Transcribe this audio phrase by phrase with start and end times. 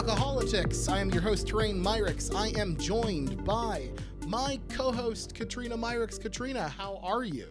[0.00, 0.88] Alcoholics.
[0.88, 2.34] I am your host, Terrain Myrix.
[2.34, 3.90] I am joined by
[4.26, 6.18] my co-host, Katrina Myrix.
[6.18, 7.48] Katrina, how are you?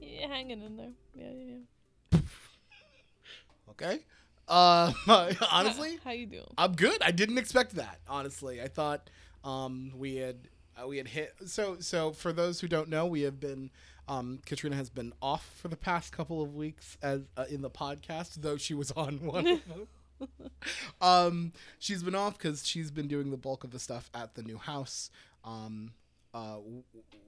[0.00, 0.92] Yeah, hanging in there.
[1.14, 1.56] Yeah, yeah,
[2.14, 2.20] yeah.
[3.72, 3.98] Okay.
[4.48, 4.94] Uh,
[5.52, 6.46] honestly, How, how you doing?
[6.56, 7.02] I'm good.
[7.02, 8.00] I didn't expect that.
[8.08, 9.10] Honestly, I thought
[9.44, 10.48] um, we had
[10.82, 11.34] uh, we had hit.
[11.44, 13.70] So so for those who don't know, we have been.
[14.08, 17.70] Um, Katrina has been off for the past couple of weeks as uh, in the
[17.70, 19.88] podcast, though she was on one of them.
[21.00, 24.42] um, she's been off because she's been doing the bulk of the stuff at the
[24.42, 25.10] new house.
[25.44, 25.92] Um,
[26.34, 26.82] uh, w-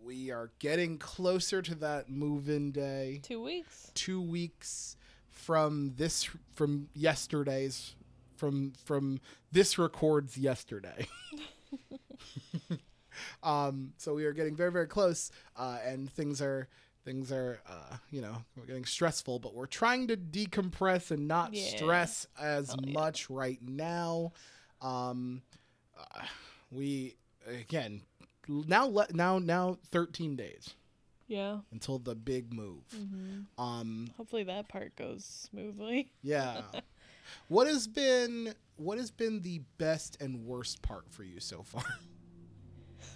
[0.05, 3.91] we are getting closer to that move-in day Two weeks.
[3.95, 4.97] two weeks
[5.31, 7.95] from this from yesterday's
[8.37, 9.21] from from
[9.53, 11.07] this records yesterday
[13.43, 16.69] um so we are getting very very close uh and things are
[17.05, 21.55] things are uh you know we're getting stressful but we're trying to decompress and not
[21.55, 21.69] Yeah.
[21.69, 22.93] stress as Oh, yeah.
[22.93, 24.33] much right now
[24.81, 25.43] um
[25.99, 26.23] uh,
[26.71, 27.17] we
[27.47, 28.03] again
[28.49, 30.71] now let now now 13 days
[31.29, 31.59] Yeah.
[31.73, 36.11] until the big move hmm um Hopefully that part goes smoothly.
[36.23, 36.63] yeah.
[37.49, 41.85] what has been what has been the best and worst part for you so far?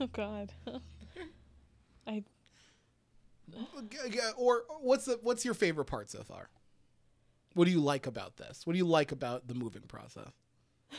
[0.00, 0.52] Oh God.
[2.06, 2.22] I
[4.36, 6.48] or what's the what's your favorite part so far?
[7.54, 8.66] What do you like about this?
[8.66, 10.28] What do you like about the moving process?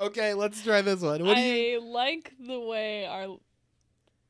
[0.00, 1.24] okay, let's try this one.
[1.24, 3.36] What do you I like the way our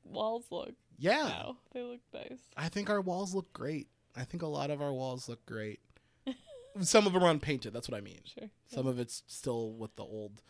[0.04, 1.24] walls look Yeah.
[1.28, 1.56] now.
[1.72, 2.40] They look nice.
[2.56, 3.88] I think our walls look great.
[4.16, 5.80] I think a lot of our walls look great.
[6.80, 8.20] Some of them are unpainted, that's what I mean.
[8.24, 8.48] Sure.
[8.66, 10.42] Some of it's still with the old,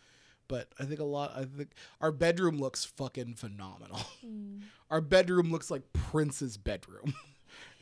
[0.51, 1.31] but I think a lot.
[1.35, 1.69] I think
[2.01, 3.99] our bedroom looks fucking phenomenal.
[4.25, 4.61] Mm.
[4.91, 7.15] Our bedroom looks like Prince's bedroom.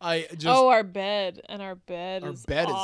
[0.00, 2.74] I just oh, our bed and our bed Our is bed is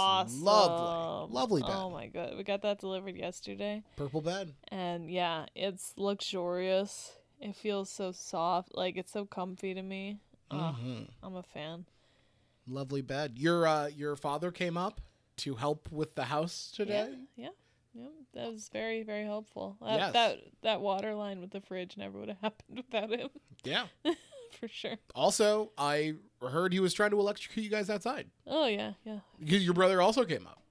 [0.43, 1.35] lovely.
[1.35, 1.71] Lovely bed.
[1.73, 4.55] Oh my god, we got that delivered yesterday, purple bed.
[4.69, 7.13] and yeah, it's luxurious.
[7.41, 10.19] It feels so soft, like it's so comfy to me.
[10.51, 11.09] Oh, Mhm.
[11.23, 11.87] I'm a fan.
[12.67, 13.39] Lovely bed.
[13.39, 15.01] Your uh, your father came up
[15.39, 17.09] to help with the house today.
[17.37, 17.49] Yeah, yeah,
[17.95, 18.07] yeah.
[18.35, 19.77] That was very, very helpful.
[19.81, 20.13] That Yes.
[20.13, 23.29] that, that water line with the fridge never would have happened without him,
[23.65, 23.87] Yeah.
[24.61, 24.97] for sure.
[25.15, 28.27] Also, I heard he was trying to electrocute you guys outside.
[28.47, 29.21] Oh yeah, yeah.
[29.39, 30.63] Because your brother also came up.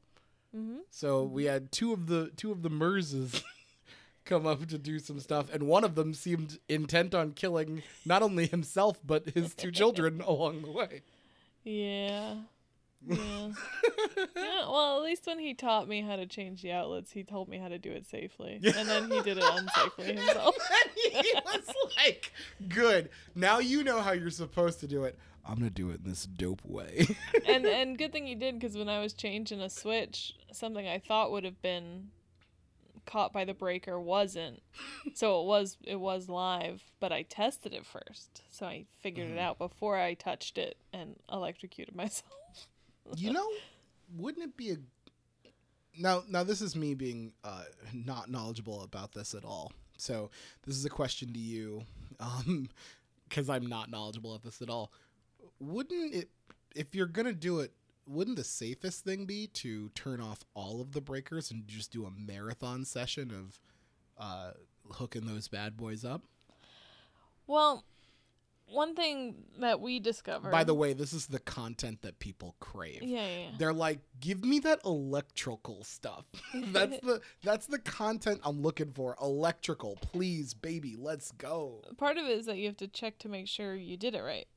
[0.56, 0.80] Mm-hmm.
[0.90, 3.44] So we had two of the two of the Merses
[4.26, 8.22] come up to do some stuff, and one of them seemed intent on killing not
[8.22, 11.02] only himself but his two children along the way.
[11.64, 12.36] Yeah.
[13.08, 13.50] Yeah.
[14.36, 14.68] yeah.
[14.70, 17.58] Well, at least when he taught me how to change the outlets, he told me
[17.58, 20.56] how to do it safely, and then he did it unsafely himself.
[20.84, 20.92] and
[21.26, 22.32] he was like,
[22.68, 23.10] "Good.
[23.36, 25.18] Now you know how you're supposed to do it.
[25.46, 27.08] I'm gonna do it in this dope way."
[27.48, 31.00] and and good thing he did because when I was changing a switch, something I
[31.00, 32.10] thought would have been
[33.06, 34.62] caught by the breaker wasn't.
[35.16, 39.34] So it was it was live, but I tested it first, so I figured Mhm.
[39.34, 42.34] it out before I touched it and electrocuted myself.
[43.16, 43.48] You know,
[44.18, 44.78] wouldn't it be a
[45.98, 46.24] now?
[46.30, 49.72] Now this is me being uh, not knowledgeable about this at all.
[49.98, 50.30] So
[50.66, 51.84] this is a question to you,
[52.20, 52.70] um,
[53.30, 54.92] because I'm not knowledgeable at this at all.
[55.60, 56.30] Wouldn't it,
[56.76, 57.74] if you're gonna do it,
[58.08, 62.06] wouldn't the safest thing be to turn off all of the breakers and just do
[62.06, 63.60] a marathon session of
[64.18, 64.52] uh,
[64.94, 66.24] hooking those bad boys up?
[67.46, 67.84] Well,
[68.72, 70.52] one thing that we discovered.
[70.52, 73.02] By the way, this is the content that people crave.
[73.02, 73.50] yeah, yeah, yeah.
[73.58, 76.26] They're like, give me that electrical stuff.
[76.54, 79.16] that's the that's the content I'm looking for.
[79.22, 81.84] Electrical, please, baby, let's go.
[81.98, 84.24] part of it is that you have to check to make sure you did it
[84.24, 84.48] right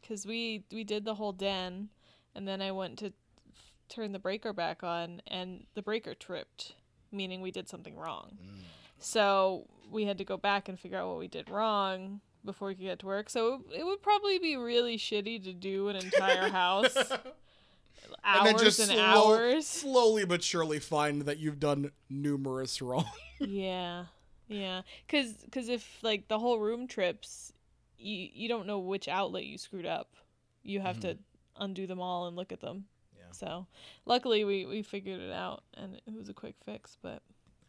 [0.00, 1.88] because we we did the whole den
[2.34, 6.74] and then i went to f- turn the breaker back on and the breaker tripped
[7.12, 8.62] meaning we did something wrong mm.
[8.98, 12.74] so we had to go back and figure out what we did wrong before we
[12.74, 13.30] could get to work.
[13.30, 18.62] So it, would probably be really shitty to do an entire house And then hours
[18.62, 19.66] just and slow- hours.
[19.66, 23.10] Slowly but surely find that you've done numerous wrong.
[23.40, 24.04] yeah
[24.48, 24.82] yeah.
[25.06, 27.52] Because cause if like the whole room trips
[27.98, 30.14] you you don't know which outlet you screwed up.
[30.62, 31.62] You have to mm-hmm.
[31.62, 32.84] undo them all and look at them.
[33.16, 33.32] Yeah.
[33.32, 33.66] so
[34.06, 37.22] luckily we we figured it out and it was a quick fix but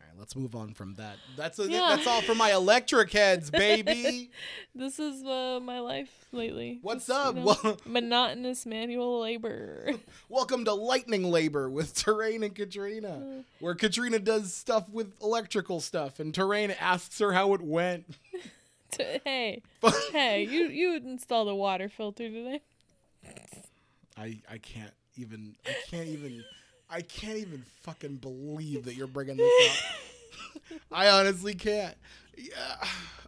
[0.10, 1.18] right, let's move on from that.
[1.38, 1.96] That's a, Yeah.
[1.96, 4.32] that's all for my electric heads, baby.
[4.76, 7.36] this is uh, my life lately What's up?
[7.36, 9.92] you know, monotonous manual labor
[10.30, 12.56] Welcome to Lightning Labor with Terrain and.
[12.56, 18.06] Katrina, where Katrina does stuff with electrical stuff, and Terrain asks her how it went.
[18.92, 19.62] T- hey
[20.12, 22.62] hey you you installed a water filter today
[24.18, 25.56] I I can't even.
[25.66, 26.44] I can't even.
[26.90, 30.80] I can't even fucking believe that you're bringing this up.
[30.92, 31.96] I honestly can't.
[32.36, 32.88] Yeah,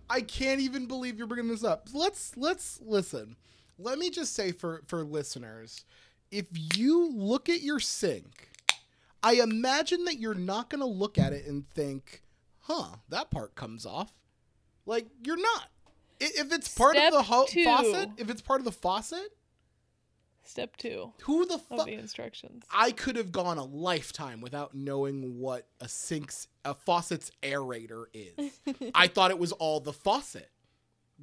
[0.10, 1.88] I can't even believe you're bringing this up.
[1.94, 3.36] Let's let's listen.
[3.78, 5.86] Let me just say for for listeners,
[6.31, 8.50] if you look at your sink,
[9.22, 12.24] I imagine that you're not going to look at it and think,
[12.62, 14.12] "Huh, that part comes off."
[14.86, 15.68] Like you're not.
[16.19, 19.36] If it's part Step of the ho- faucet, if it's part of the faucet,
[20.51, 21.86] Step two who the fuck?
[21.86, 22.65] the instructions.
[22.69, 28.59] I could have gone a lifetime without knowing what a sink's a faucet's aerator is.
[28.94, 30.50] I thought it was all the faucet.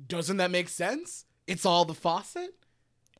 [0.06, 1.26] Doesn't that make sense?
[1.46, 2.54] It's all the faucet?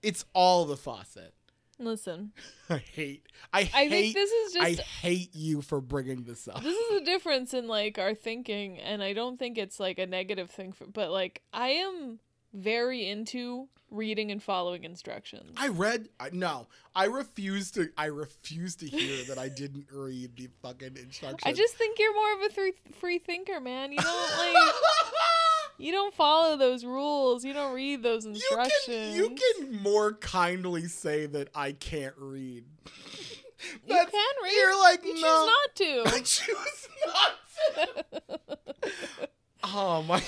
[0.02, 1.34] It's all the faucet.
[1.78, 2.32] Listen,
[2.70, 4.80] I hate I I hate think this is just.
[4.80, 6.62] I hate you for bringing this up.
[6.62, 10.06] this is a difference in like our thinking, and I don't think it's like a
[10.06, 10.72] negative thing.
[10.72, 12.18] For, but like I am
[12.54, 15.52] very into reading and following instructions.
[15.56, 16.66] I read I, no.
[16.94, 21.42] I refuse to I refuse to hear that I didn't read the fucking instructions.
[21.44, 23.92] I just think you're more of a three, free thinker, man.
[23.92, 24.72] You don't like
[25.78, 27.44] you don't follow those rules.
[27.44, 28.84] You don't read those you instructions.
[28.86, 32.64] can you can more kindly say that I can't read.
[33.86, 34.06] You can
[34.42, 34.52] read.
[34.54, 35.20] You're like You no.
[35.20, 36.02] choose not to.
[36.16, 39.28] I choose not to.
[39.64, 40.22] oh my.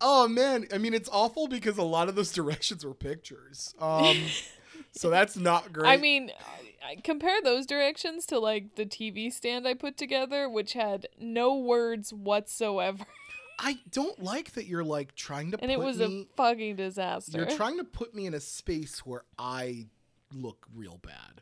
[0.00, 3.74] Oh man, I mean it's awful because a lot of those directions were pictures.
[3.78, 4.16] Um,
[4.92, 5.88] so that's not great.
[5.88, 10.50] I mean, I- I compare those directions to like the TV stand I put together,
[10.50, 13.06] which had no words whatsoever,
[13.58, 16.28] I don't like that you're like trying to and put it was me.
[16.30, 17.38] a fucking disaster.
[17.38, 19.86] You're trying to put me in a space where I
[20.30, 21.40] look real bad,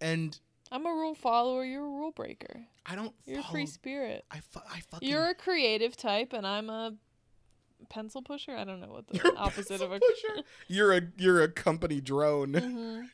[0.00, 0.38] and
[0.72, 1.62] I'm a rule follower.
[1.62, 2.62] You're a rule breaker.
[2.86, 3.12] I don't.
[3.26, 4.24] You're a free spirit.
[4.30, 5.06] I, fu- I fucking.
[5.06, 6.94] You're a creative type, and I'm a
[7.88, 8.54] pencil pusher.
[8.56, 9.98] I don't know what the You're opposite of a.
[10.00, 10.42] pusher?
[10.68, 13.08] You're a you're a company drone, Mhm.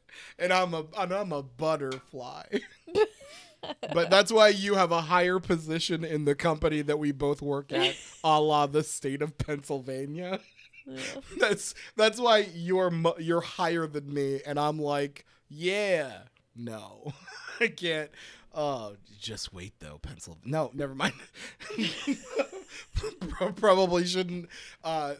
[0.38, 2.44] and I'm a and I'm a butterfly.
[3.92, 7.72] but that's why you have a higher position in the company that we both work
[7.72, 10.40] at, a la the state of Pennsylvania.
[10.86, 11.00] Yeah.
[11.38, 16.22] That's that's why you're you're higher than me, and I'm like, yeah,
[16.56, 17.12] no,
[17.60, 18.10] I can't.
[18.60, 20.36] Oh, just wait though, pencil.
[20.44, 21.14] No, never mind.
[23.54, 24.48] Probably shouldn't
[24.82, 25.14] uh,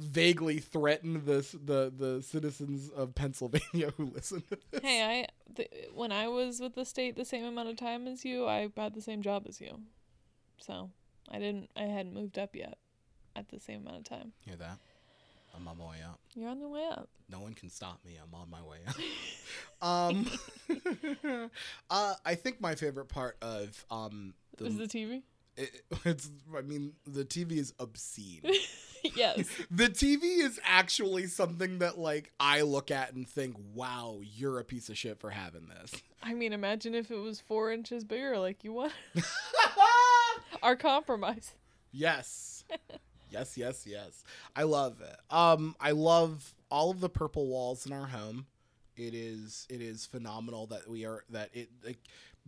[0.00, 4.80] vaguely threaten this the the citizens of Pennsylvania who listen to this.
[4.82, 8.24] Hey, I th- when I was with the state the same amount of time as
[8.24, 9.78] you, I had the same job as you,
[10.58, 10.90] so
[11.30, 11.70] I didn't.
[11.76, 12.76] I hadn't moved up yet
[13.36, 14.32] at the same amount of time.
[14.40, 14.78] Hear that?
[15.54, 16.18] I'm on my way up.
[16.34, 17.08] You're on the way up.
[17.28, 18.18] No one can stop me.
[18.22, 18.96] I'm on my way up.
[19.86, 21.50] um,
[21.90, 25.22] uh, I think my favorite part of um, the, Is the TV?
[25.56, 28.42] it, it's I mean the TV is obscene.
[29.14, 29.48] yes.
[29.70, 34.64] the TV is actually something that like I look at and think, "Wow, you're a
[34.64, 38.38] piece of shit for having this." I mean, imagine if it was four inches bigger,
[38.38, 38.92] like you want.
[40.62, 41.54] Our compromise.
[41.90, 42.64] yes.
[43.32, 44.24] Yes, yes, yes.
[44.54, 45.16] I love it.
[45.30, 48.46] Um I love all of the purple walls in our home.
[48.96, 51.98] It is it is phenomenal that we are that it like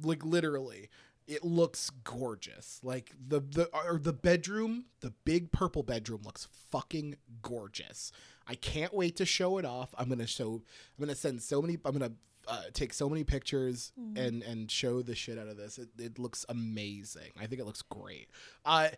[0.03, 0.91] like literally
[1.27, 2.81] it looks gorgeous.
[2.83, 8.13] Like the the or the bedroom, the big purple bedroom looks fucking gorgeous.
[8.47, 9.95] I can't wait to show it off.
[9.97, 10.63] I'm gonna show.
[10.99, 11.79] I'm gonna send so many.
[11.85, 12.13] I'm gonna
[12.47, 14.19] uh, take so many pictures Mhm.
[14.19, 15.79] and and show the shit out of this.
[15.79, 17.33] It, it looks amazing.
[17.41, 18.29] I think it looks great.
[18.67, 18.89] Uh,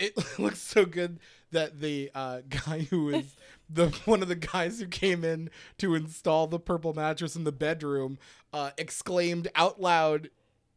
[0.00, 1.20] it looks so good
[1.52, 3.36] that the uh, guy who is
[3.68, 7.52] the one of the guys who came in to install the purple mattress in the
[7.52, 8.18] bedroom
[8.52, 10.30] uh, exclaimed out loud,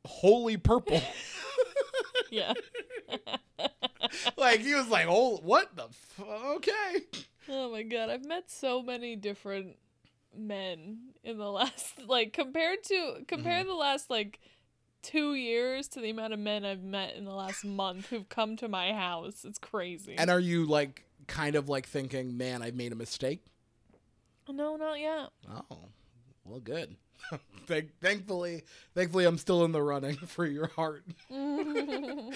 [0.05, 1.01] "Holy purple!"
[2.29, 2.53] Yeah.
[4.37, 5.83] like he was like, "Oh, what the?
[5.85, 6.19] F-
[6.57, 7.01] okay."
[7.49, 9.75] Oh my god, I've met so many different
[10.35, 13.67] men in the last like compared to compare Mm-hmm.
[13.67, 14.39] the last like
[15.03, 18.55] 2 years to the amount of men I've met in the last month who've come
[18.57, 19.45] to my house.
[19.45, 20.15] It's crazy.
[20.17, 23.45] And are you like kind of like thinking, "Man, I've made a mistake"?
[24.49, 25.29] no, not yet.
[25.49, 25.87] Oh,
[26.43, 26.97] well, good.
[27.67, 31.05] Thank, thankfully, thankfully, I'm still in the running for your heart.
[31.29, 32.31] um,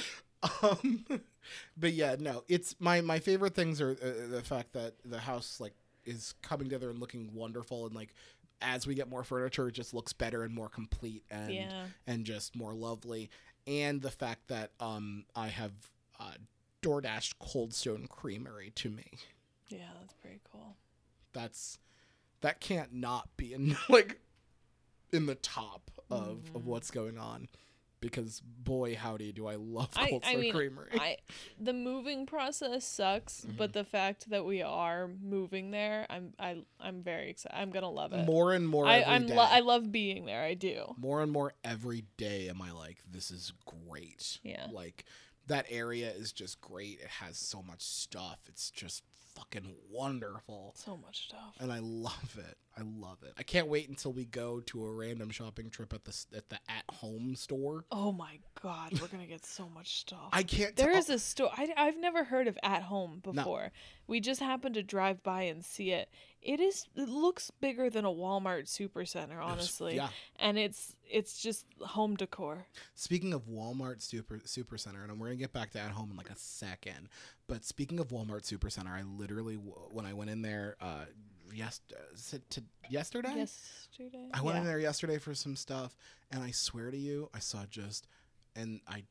[1.78, 5.60] but yeah, no, it's my my favorite things are uh, the fact that the house
[5.60, 5.74] like
[6.08, 8.14] is coming together and looking wonderful, and like
[8.62, 11.86] as we get more furniture, it just looks better and more complete and yeah.
[12.08, 13.30] and just more lovely,
[13.68, 15.74] and the fact that um I have
[16.20, 16.32] uh,
[16.82, 19.06] DoorDash Cold Stone Creamery to me.
[19.70, 20.76] Yeah, that's pretty cool.
[21.34, 21.78] That's
[22.42, 24.20] that can't not be in like
[25.12, 26.64] in the top of of Mhm.
[26.64, 27.50] what's going on.
[28.00, 30.89] Because boy howdy do I love I- Cold I Stone mean, Creamery.
[30.94, 31.18] I
[31.60, 33.58] the moving process sucks, Mm-hmm.
[33.58, 37.58] but the fact that we are moving there, I'm I I'm very excited.
[37.58, 38.25] I'm gonna love it.
[38.25, 39.34] more and more I day.
[39.36, 40.44] lo- I love being there.
[40.44, 40.94] I do.
[40.98, 43.51] more and more every day am I like, this is
[43.88, 44.39] great.
[44.44, 44.68] Yeah.
[44.72, 45.06] Like
[45.48, 47.00] that area is just great.
[47.01, 48.39] It has so much stuff.
[48.48, 49.04] It's just
[49.38, 50.74] fucking wonderful.
[50.75, 51.56] So much stuff.
[51.60, 52.58] And I love it.
[52.77, 53.34] I love it.
[53.38, 56.60] I can't wait until we go to a random shopping trip at the at the
[56.70, 57.86] at home store.
[57.91, 60.29] Oh my god, we're gonna get so much stuff.
[60.32, 60.75] I can't.
[60.75, 61.50] There tell- is a store.
[61.58, 63.72] I, I've never heard of At Home before.
[64.06, 66.10] We just happened to drive by and see it.
[66.41, 66.88] It is.
[66.96, 69.96] It looks bigger than a Walmart supercenter, honestly.
[69.96, 70.10] Yeah.
[70.38, 72.67] And it's it's just home decor.
[72.94, 76.17] Speaking of Walmart Super Super Center, and we're gonna get back to at home in
[76.17, 77.10] like a second.
[77.48, 81.06] But speaking of Walmart Supercenter, I literally when I went in there, uh,
[81.54, 81.82] yes,
[82.50, 83.34] to yesterday?
[83.36, 84.30] Yesterday.
[84.34, 84.62] I went yeah.
[84.62, 85.96] in there yesterday for some stuff,
[86.30, 88.08] and I swear to you, I saw just,
[88.56, 89.04] and I,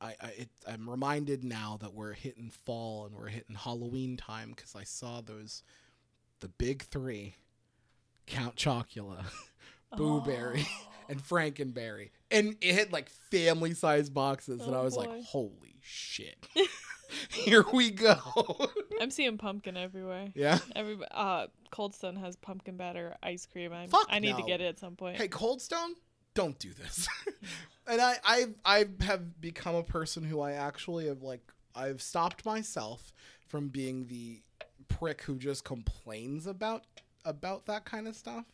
[0.00, 4.54] I, I it, I'm reminded now that we're hitting fall and we're hitting Halloween time
[4.56, 5.62] because I saw those,
[6.40, 7.34] the big three,
[8.26, 9.26] Count Chocula,
[9.98, 10.89] Boo Berry, Oh.
[11.10, 12.12] And Frankenberry, and Barry.
[12.30, 15.02] And it had like family size boxes, and Oh, I was boy.
[15.06, 16.46] like, holy shit,
[17.30, 18.16] here we go.
[19.00, 20.28] I'm seeing pumpkin everywhere.
[20.34, 20.58] yeah.
[20.76, 23.72] Every uh, Cold Stone has pumpkin batter ice cream.
[23.72, 25.16] I'm, Fuck I need to get it at some point.
[25.16, 25.94] Hey, Cold Stone,
[26.34, 27.08] don't do this.
[27.86, 31.42] and I, I, I have become a person who I actually have like,
[31.74, 33.12] I've stopped myself
[33.48, 34.42] from being the
[34.88, 36.84] prick who just complains about
[37.24, 38.44] about that kind of stuff.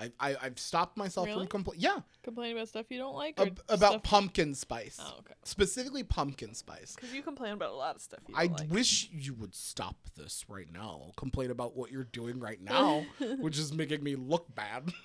[0.00, 1.40] I, I I've stopped myself Really?
[1.40, 1.82] from complaining.
[1.82, 5.34] Yeah, Complain about stuff you don't like, ab- about pumpkin spice, Oh, okay.
[5.44, 6.94] specifically pumpkin spice.
[6.94, 8.70] Because you complain about a lot of stuff you I don't like.
[8.72, 11.12] wish you would stop this right now.
[11.16, 13.04] Complain about what you're doing right now,
[13.40, 14.92] which is making me look bad.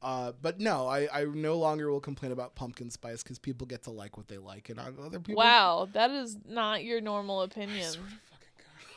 [0.00, 3.82] Uh, but no, I, I no longer will complain about pumpkin spice because people get
[3.82, 5.34] to like what they like, and other people.
[5.42, 7.90] Wow, that is not your normal opinion.
[7.90, 8.27] Swear to fucking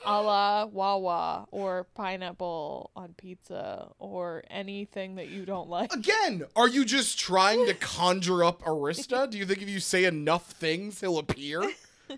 [0.05, 5.93] A la Wawa or pineapple on pizza or anything that you don't like.
[5.93, 9.29] Again, are you just trying to conjure up Arista?
[9.29, 11.71] Do you think if you say enough things, he'll appear?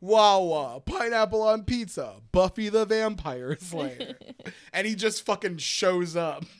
[0.00, 4.14] Wawa, pineapple on pizza, Buffy the Vampire Slayer.
[4.72, 6.44] and he just fucking shows up.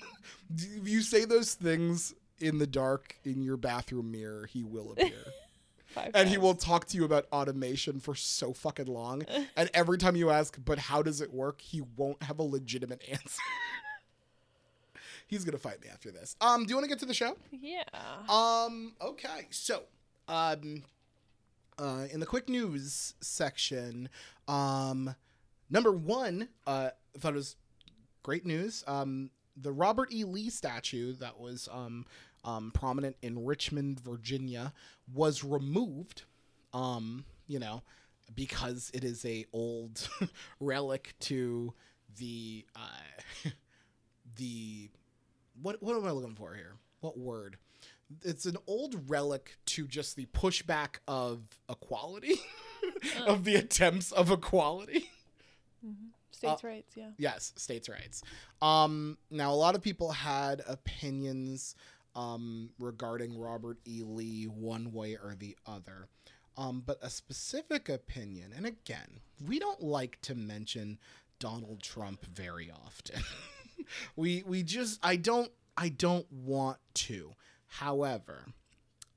[0.52, 5.26] If you say those things in the dark in your bathroom mirror, he will appear.
[5.90, 9.24] Five and he will talk to you about automation for so fucking long.
[9.56, 11.60] And every time you ask, but how does it work?
[11.60, 13.42] He won't have a legitimate answer.
[15.26, 16.36] He's gonna fight me after this.
[16.40, 17.36] Um, do you want to get to the show?
[17.52, 17.82] Yeah.
[18.28, 19.46] Um, okay.
[19.50, 19.82] So,
[20.28, 20.82] um,
[21.78, 24.08] uh, in the quick news section,
[24.48, 25.14] um,
[25.70, 27.56] number one, uh, I thought it was
[28.22, 28.84] great news.
[28.86, 30.24] Um, the Robert E.
[30.24, 32.06] Lee statue that was um,
[32.44, 34.72] um, prominent in Richmond, Virginia,
[35.12, 36.22] was removed.
[36.72, 37.82] Um, you know,
[38.34, 40.08] because it is a old
[40.60, 41.74] relic to
[42.18, 43.50] the uh,
[44.36, 44.90] the
[45.60, 46.74] what what am I looking for here?
[47.00, 47.56] What word?
[48.22, 52.40] It's an old relic to just the pushback of equality,
[53.26, 55.10] of the attempts of equality.
[56.32, 57.10] States' rights, yeah.
[57.18, 58.22] Yes, states' rights.
[58.62, 61.74] Um, now, a lot of people had opinions
[62.14, 64.02] um, regarding Robert E.
[64.04, 66.08] Lee one way or the other.
[66.56, 70.98] Um, but a specific opinion, and again, we don't like to mention
[71.38, 73.22] Donald Trump very often.
[74.16, 77.32] we we just I don't I don't want to.
[77.66, 78.46] However,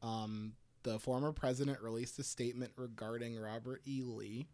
[0.02, 4.04] um, the former president released a statement regarding Robert E.
[4.04, 4.46] Lee.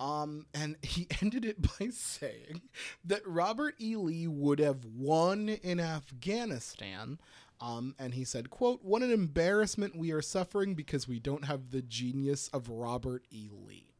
[0.00, 2.62] Um, and he ended it by saying
[3.04, 3.96] that Robert E.
[3.96, 7.18] Lee would have won in Afghanistan.
[7.64, 11.70] Um, and he said, quote, what an embarrassment we are suffering because we don't have
[11.70, 13.48] the genius of Robert E.
[13.66, 13.94] Lee.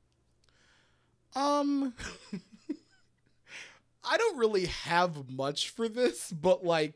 [1.34, 1.94] Um,
[4.04, 6.94] I don't really have much for this, but like,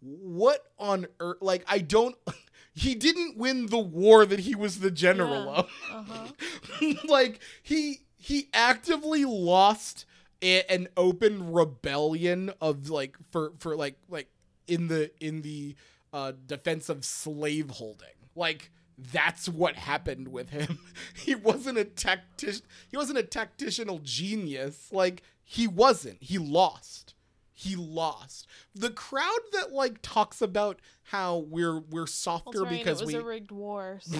[0.00, 1.38] what on earth?
[1.40, 2.16] Like, I don't.
[2.78, 5.50] He didn't win the war that he was the general Yeah.
[5.60, 5.70] of.
[5.90, 6.92] Uh-huh.
[7.08, 10.04] like he he actively lost
[10.42, 14.28] a, an open rebellion of like for for like like
[14.68, 15.74] in the in the
[16.16, 20.78] uh defense of slaveholding like that's what happened with him.
[21.14, 24.88] He wasn't a tactician he wasn't a tactical genius.
[24.92, 26.22] Like he wasn't.
[26.22, 27.14] He lost.
[27.52, 28.46] He lost.
[28.74, 33.20] The crowd that like talks about how we're we're softer right, because it was we
[33.20, 33.98] a rigged war.
[34.02, 34.18] So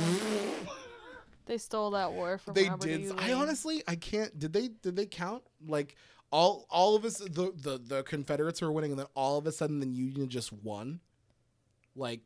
[1.46, 3.12] they stole that war from they Robert did.
[3.18, 5.42] I honestly i can't did they did they count?
[5.66, 5.96] Like
[6.32, 9.52] all all of us the the, the confederates were winning and then all of a
[9.52, 11.00] sudden the union just won
[11.96, 12.20] Like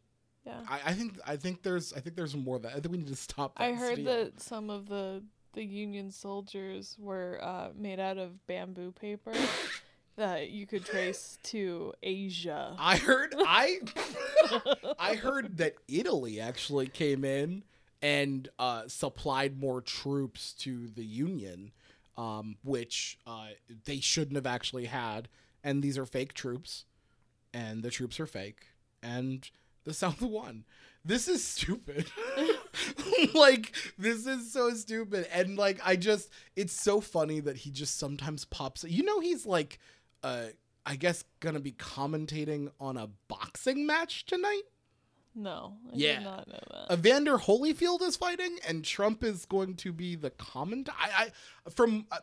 [0.45, 0.61] Yeah.
[0.69, 2.73] I, I think I think there's I think there's more that.
[2.73, 3.53] I think we need to stop.
[3.57, 4.05] I heard steal.
[4.07, 5.23] that some of the
[5.53, 9.33] the Union soldiers were uh, made out of bamboo paper
[10.17, 12.77] that you could trace to Asia.
[12.79, 13.81] I heard I
[14.99, 17.65] I heard that Italy actually came in
[18.03, 21.73] and uh, supplied more troops to the Union,
[22.17, 23.49] um, which uh,
[23.85, 25.29] they shouldn't have actually had.
[25.63, 26.85] And these are fake troops,
[27.53, 28.69] and the troops are fake,
[29.03, 29.49] and
[29.85, 30.65] the South won.
[31.05, 32.11] This is stupid.
[33.35, 37.99] like this is so stupid, and like I just, it's so funny that he just
[37.99, 38.85] sometimes pops.
[38.85, 39.79] You know, he's like,
[40.23, 40.47] uh,
[40.85, 44.63] I guess gonna be commentating on a boxing match tonight.
[45.35, 46.15] no, I Yeah.
[46.17, 46.99] did not know that.
[46.99, 50.89] Evander Holyfield is fighting, and Trump is going to be the comment.
[50.99, 51.31] I,
[51.67, 52.19] I from uh,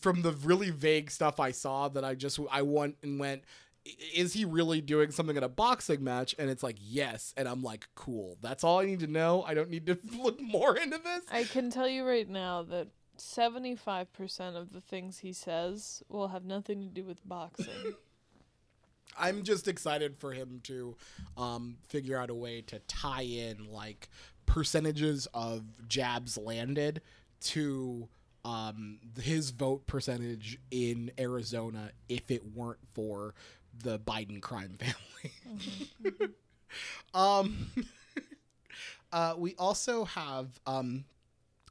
[0.00, 3.42] from the really vague stuff I saw that I just I went and went.
[3.86, 6.34] "I- Is he really doing something at a boxing match?
[6.38, 8.38] And it's like yes, and I'm like cool.
[8.40, 9.42] That's all I need to know.
[9.42, 11.22] I don't need to look more into this.
[11.30, 16.44] I can tell you right now that 75% of the things he says will have
[16.44, 17.66] nothing to do with boxing.
[19.18, 20.96] I'm just excited for him to
[21.36, 24.08] um, figure out a way to tie in like
[24.46, 27.02] percentages of jabs landed
[27.40, 28.08] to
[28.44, 33.34] um, his vote percentage in Arizona if it weren't for
[33.82, 36.14] the Biden crime family.
[37.14, 37.68] um,
[39.12, 41.04] uh, we also have um,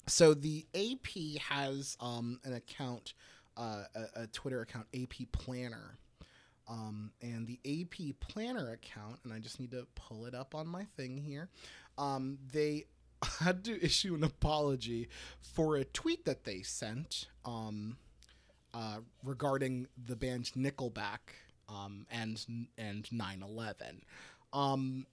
[0.09, 3.13] so the AP has um, an account,
[3.55, 5.97] uh, a, a Twitter account, AP Planner.
[6.67, 10.67] Um, and the AP Planner account, and I just need to pull it up on
[10.67, 11.49] my thing here.
[11.97, 12.85] Um, they
[13.39, 15.09] had to issue an apology
[15.41, 17.97] for a tweet that they sent um,
[18.73, 21.19] uh, regarding the band Nickelback
[21.69, 24.01] um, and and 9/11.
[24.53, 25.05] Um,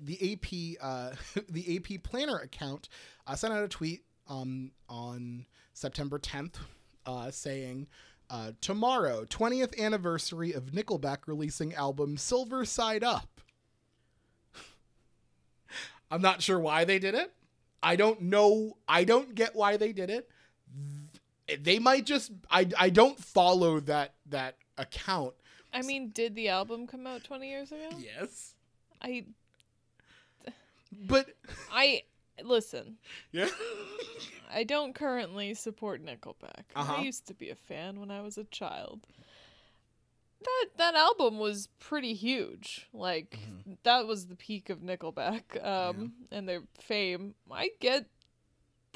[0.00, 1.12] the AP uh,
[1.48, 2.88] the AP Planner account
[3.26, 6.56] uh, sent out a tweet um, on September 10th
[7.06, 7.86] uh, saying.
[8.28, 13.40] Uh, tomorrow, 20th anniversary of Nickelback releasing album Silver Side Up.
[16.10, 17.32] I'm not sure why they did it.
[17.84, 18.78] I don't know.
[18.88, 20.28] I don't get why they did it.
[21.62, 22.32] They might just.
[22.50, 22.66] I.
[22.76, 25.34] I don't follow that that account.
[25.76, 27.88] I mean, did the album come out 20 years ago?
[27.98, 28.54] Yes.
[29.02, 29.24] I
[31.08, 31.28] But
[31.72, 32.02] I
[32.42, 32.96] listen.
[33.32, 33.48] yeah.
[34.52, 36.64] I don't currently support Nickelback.
[36.74, 36.94] Uh-huh.
[36.98, 39.06] I used to be a fan when I was a child.
[40.42, 42.86] That that album was pretty huge.
[42.92, 43.38] Like
[43.82, 47.34] that was the peak of Nickelback um and their fame.
[47.50, 48.06] I get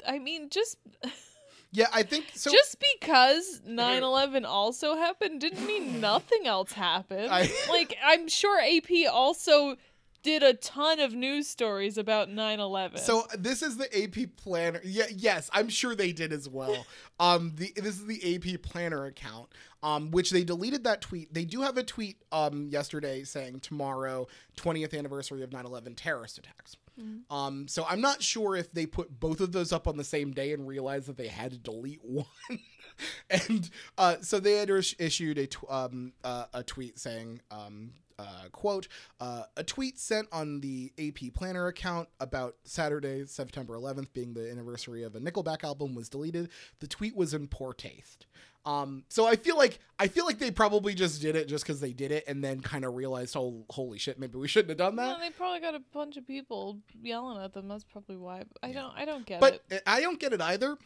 [0.07, 0.77] I mean just
[1.71, 1.87] yeah.
[1.93, 2.51] I think so.
[2.51, 7.29] just because 9/11 also happened didn't mean nothing else happened.
[7.31, 9.75] I- like I'm sure AP also
[10.23, 12.99] did a ton of news stories about 9/11.
[12.99, 14.79] So this is the AP planner.
[14.83, 16.85] Yeah, yes, I'm sure they did as well.
[17.19, 19.49] Um, the this is the AP planner account,
[19.81, 21.33] um, which they deleted that tweet.
[21.33, 26.75] They do have a tweet um yesterday saying tomorrow, 20th anniversary of 9/11 terrorist attacks.
[27.29, 30.31] Um, so I'm not sure if they put both of those up on the same
[30.31, 32.25] day and realized that they had to delete one.
[33.29, 38.49] and uh, so they had issued a tw- um, uh, a tweet saying um, uh,
[38.51, 38.87] quote
[39.19, 44.49] uh, a tweet sent on the AP Planner account about Saturday, September 11th, being the
[44.49, 46.49] anniversary of a Nickelback album, was deleted.
[46.79, 48.27] The tweet was in poor taste.
[48.65, 51.79] Um, so I feel like I feel like they probably just did it just because
[51.79, 54.77] they did it, and then kind of realized, oh, holy shit, maybe we shouldn't have
[54.77, 55.19] done No, that.
[55.19, 57.67] they probably got a bunch of people yelling at them.
[57.67, 58.43] That's probably why.
[58.61, 58.93] I don't.
[58.95, 59.81] I don't get but it.
[59.87, 60.77] I don't get it either.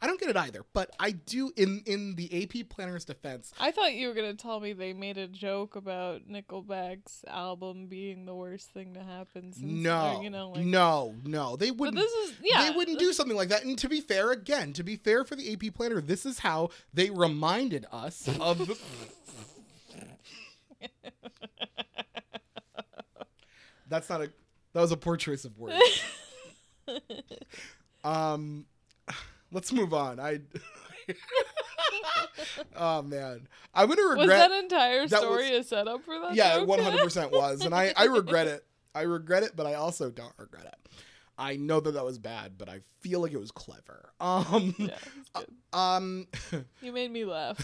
[0.00, 0.64] I don't get it either.
[0.72, 3.52] But I do in in the AP Planner's defense.
[3.58, 8.24] I thought you were gonna tell me they made a joke about Nickelback's album being
[8.24, 9.52] the worst thing to happen.
[9.52, 10.64] Since, No, you know, like.
[10.64, 11.96] no, no, they wouldn't.
[11.96, 12.70] this is yeah.
[12.70, 13.64] They wouldn't do something like that.
[13.64, 16.70] And to be fair, again, to be fair for the AP Planner, this is how
[16.94, 18.78] they reminded us of the.
[23.88, 24.30] That's not a.
[24.74, 26.02] That was a poor choice of words.
[28.04, 28.66] um,
[29.52, 30.20] let's move on.
[30.20, 30.40] I.
[32.76, 34.18] oh man, I'm gonna regret.
[34.18, 36.34] Was that entire that story a setup for that?
[36.34, 38.64] yeah, one hundred percent was, and I I regret it.
[38.94, 40.74] I regret it, but I also don't regret it.
[41.40, 44.10] I know that that was bad, but I feel like it was clever.
[44.20, 44.98] Um, Yeah,
[45.34, 45.46] good.
[45.72, 46.26] um,
[46.82, 47.56] You made me laugh.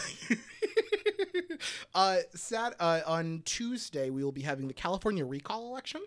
[1.94, 6.00] uh, sat uh, on Tuesday we will be having the California recall election.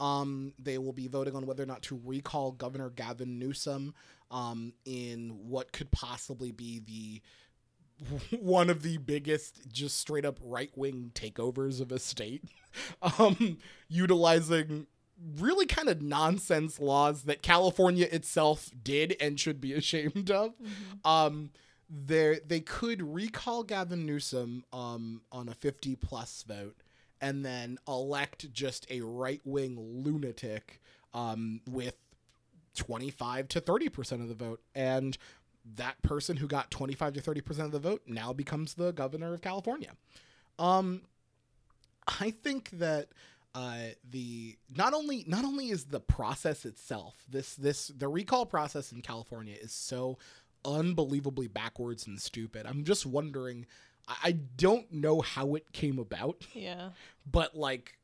[0.00, 3.94] Um, they will be voting on whether or not to recall Governor Gavin Newsom
[4.30, 7.22] um, in what could possibly be the
[8.40, 12.44] one of the biggest just straight up right wing takeovers of a state,
[13.18, 14.86] um, utilizing
[15.38, 20.52] really kind of nonsense laws that California itself did and should be ashamed of.
[20.58, 21.08] Mhm.
[21.08, 21.50] Um,
[21.88, 26.76] there they could recall Gavin Newsom um, on a 50 plus vote
[27.20, 30.80] and then elect just a right wing lunatic
[31.12, 31.96] um, with
[32.80, 34.60] 25 to 30% of the vote.
[34.74, 35.16] And
[35.76, 39.42] that person who got 25 to 30% of the vote now becomes the governor of
[39.42, 39.90] California.
[40.58, 41.02] Um,
[42.20, 43.08] I think that
[43.54, 48.92] uh, the not only not only is the process itself this this the recall process
[48.92, 50.18] in California is so
[50.64, 52.66] unbelievably backwards and stupid.
[52.66, 53.66] I'm just wondering.
[54.08, 56.90] I, I don't know how it came about, Yeah.
[57.30, 57.98] but like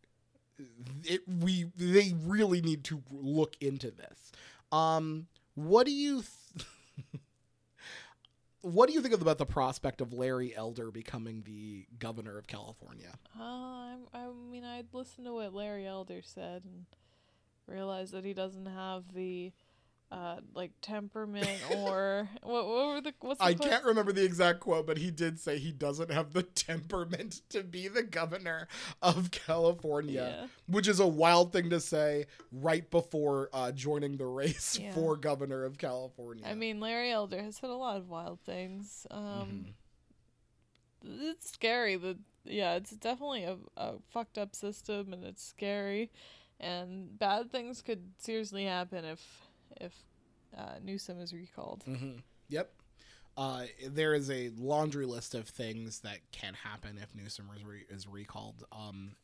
[1.04, 4.32] it we they really need to look into this.
[4.72, 6.22] Um, what do you?
[6.22, 6.68] Th-
[8.60, 13.12] what do you think about the prospect of Larry Elder becoming the governor of California?
[13.38, 16.86] Uh, I, I mean, I'd listen to what Larry Elder said and
[17.66, 19.52] realize that he doesn't have the,
[20.12, 22.66] uh, like temperament or what?
[22.66, 23.12] What were the?
[23.20, 23.68] What's the I quote?
[23.70, 27.62] can't remember the exact quote, but he did say he doesn't have the temperament to
[27.64, 28.68] be the governor
[29.02, 30.46] of California, Yeah.
[30.68, 34.94] which is a wild thing to say right before uh, joining the race Yeah.
[34.94, 36.44] for governor of California.
[36.46, 39.06] I mean, Larry Elder has said a lot of wild things.
[39.10, 39.74] Um,
[41.04, 41.32] Mhm.
[41.32, 41.96] it's scary.
[41.96, 46.12] The yeah, it's definitely a, a fucked up system, and it's scary,
[46.60, 49.45] and bad things could seriously happen if
[49.80, 49.92] if
[50.56, 51.84] uh, Newsom is recalled.
[51.86, 52.22] Mhm.
[52.48, 52.72] Yep.
[53.36, 57.84] Uh, there is a laundry list of things that can happen if Newsom is, re-
[57.90, 58.64] is recalled.
[58.72, 59.16] Um,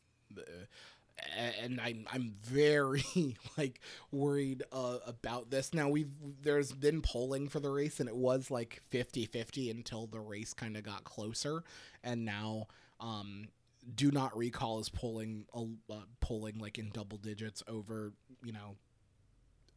[1.37, 3.05] and I'm I'm very
[3.59, 5.72] like worried uh, about this.
[5.72, 6.11] Now we've
[6.42, 10.76] there's been polling for the race and it was like 50-50 until the race kind
[10.76, 11.62] of got closer
[12.02, 12.66] and now
[13.00, 13.48] um
[13.94, 18.76] do not recall is polling uh, polling like in double digits over, you know,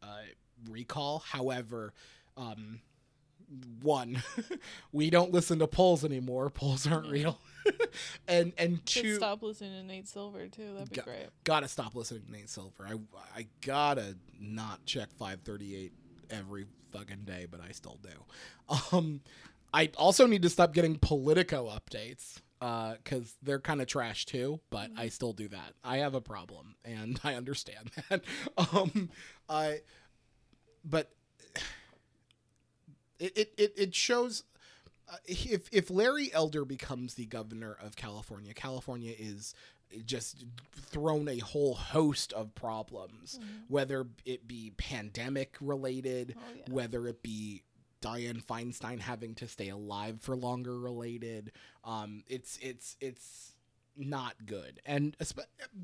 [0.02, 0.22] uh
[0.68, 1.20] recall.
[1.20, 1.92] However,
[2.36, 2.80] um
[3.80, 4.22] one
[4.92, 6.50] we don't listen to polls anymore.
[6.50, 7.38] Polls aren't real.
[8.28, 10.74] and and two stop listening to Nate Silver too.
[10.74, 11.28] That'd be Go- great.
[11.44, 12.86] gotta stop listening to Nate Silver.
[12.88, 12.94] I
[13.36, 15.92] I gotta not check 538
[16.30, 18.76] every fucking day, but I still do.
[18.96, 19.20] Um,
[19.72, 24.60] I also need to stop getting Politico updates because they're kind of trash too.
[24.70, 25.74] But I still do that.
[25.84, 28.22] I have a problem, and I understand that.
[28.56, 29.10] Um,
[29.48, 29.80] I,
[30.88, 31.10] but
[33.18, 34.44] it it it, shows.
[35.08, 39.54] Uh, if if Larry Elder becomes the governor of California, California is
[40.04, 46.74] just thrown a whole host of problems, whether it be pandemic related, Oh yeah.
[46.74, 47.62] whether it be
[48.02, 51.52] Dianne Feinstein having to stay alive for longer related.
[51.84, 53.54] Um, it's it's it's
[53.96, 55.16] not good, and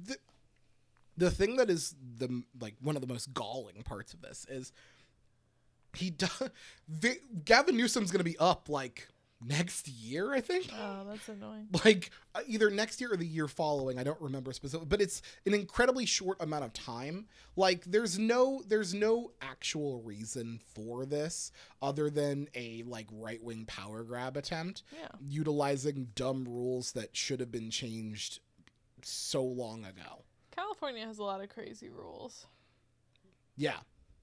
[0.05, 0.17] the
[1.17, 4.73] the thing that is the like one of the most galling parts of this is
[5.95, 6.51] he does.
[7.45, 9.09] Gavin Newsom's gonna be up like
[9.45, 11.67] next year, I think Oh, that's annoying.
[11.85, 15.21] like uh, either next year or the year following i don't remember specifically but it's
[15.45, 17.27] an incredibly short amount of time
[17.57, 21.51] like there's no there's no actual reason for this
[21.83, 25.09] other than a like right-wing power grab attempt Yeah.
[25.21, 28.39] utilizing dumb rules that should have been changed
[29.03, 30.23] so long ago
[30.55, 32.47] California has a lot of crazy rules.
[33.57, 33.79] yeah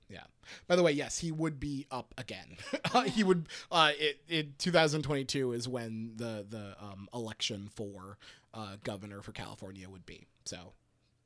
[0.10, 0.24] yeah.
[0.67, 2.58] By the way yes he would be up again.
[2.93, 8.17] Uh, he would uh it, it 2022 is when the the um election for
[8.54, 10.26] uh governor for california would be.
[10.45, 10.74] So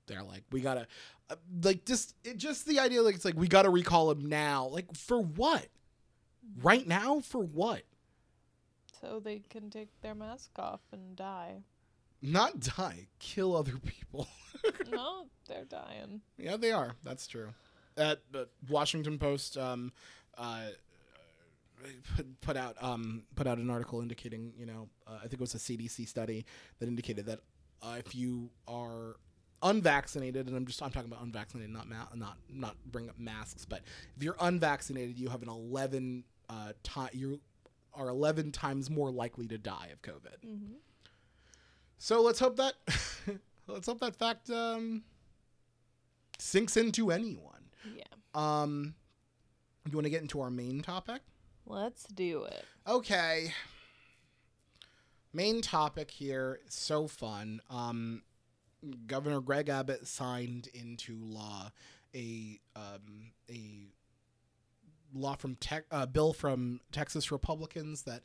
[0.07, 0.87] they're like we gotta
[1.29, 4.67] uh, like just it just the idea like it's like we gotta recall him now.
[4.67, 5.67] Like for what?
[6.61, 7.21] Right now?
[7.21, 7.83] For what?
[8.99, 11.63] So they can take their mask off and die.
[12.21, 13.07] not die.
[13.19, 14.27] Kill other people.
[14.89, 16.21] No, they're dying.
[16.37, 16.95] Yeah, they are.
[17.03, 17.49] That's true.
[17.97, 19.91] At the Washington Post, um,
[20.37, 20.67] uh,
[22.15, 25.41] put, put out um, put out an article indicating, you know, uh, I think it
[25.41, 26.45] was a CDC study
[26.79, 27.39] that indicated that
[27.81, 29.15] uh, if you are
[29.61, 33.65] unvaccinated, and I'm just I'm talking about unvaccinated, not ma- not not bring up masks,
[33.65, 33.81] but
[34.15, 37.39] if you're unvaccinated, you have an 11 uh, time you
[37.95, 40.45] are 11 times more likely to die of COVID.
[40.45, 40.73] Mm-hmm.
[41.97, 42.73] So let's hope that
[43.67, 45.03] let's hope that fact um,
[46.39, 47.52] sinks into anyone.
[47.95, 48.03] Yeah.
[48.33, 48.95] Um,
[49.89, 51.21] you want to get into our main topic?
[51.65, 52.65] Let's do it.
[52.87, 53.53] Okay.
[55.33, 57.61] Main topic here, so fun.
[57.69, 58.21] Um,
[59.07, 61.71] Governor Greg Abbott signed into law
[62.15, 63.87] a um, a
[65.13, 68.21] law from tech uh, bill from Texas Republicans that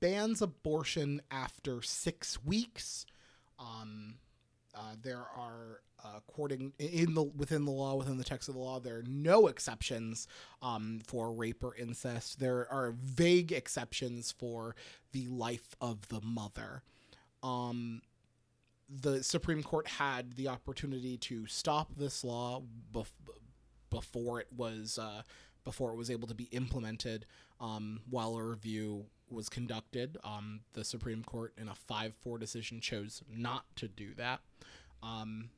[0.00, 3.06] bans abortion after six weeks.
[3.58, 4.14] Um,
[4.74, 8.60] uh, there are, uh, according in the within the law, within the text of the
[8.60, 10.28] law, there are no exceptions
[10.62, 12.38] um, for rape or incest.
[12.40, 14.76] There are vague exceptions for
[15.12, 16.82] the life of the mother.
[17.42, 18.02] Um,
[18.88, 23.06] the Supreme Court had the opportunity to stop this law bef-
[23.88, 25.22] before it was uh,
[25.70, 27.26] before it was able to be implemented.
[27.60, 33.22] Um, while a review was conducted, um, the Supreme Court, in a five-four decision, chose
[33.32, 34.40] not to do that,
[35.02, 35.50] um,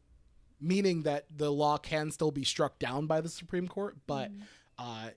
[0.61, 4.31] meaning that the law can still be struck down by the Supreme Court, but
[4.79, 5.09] uh,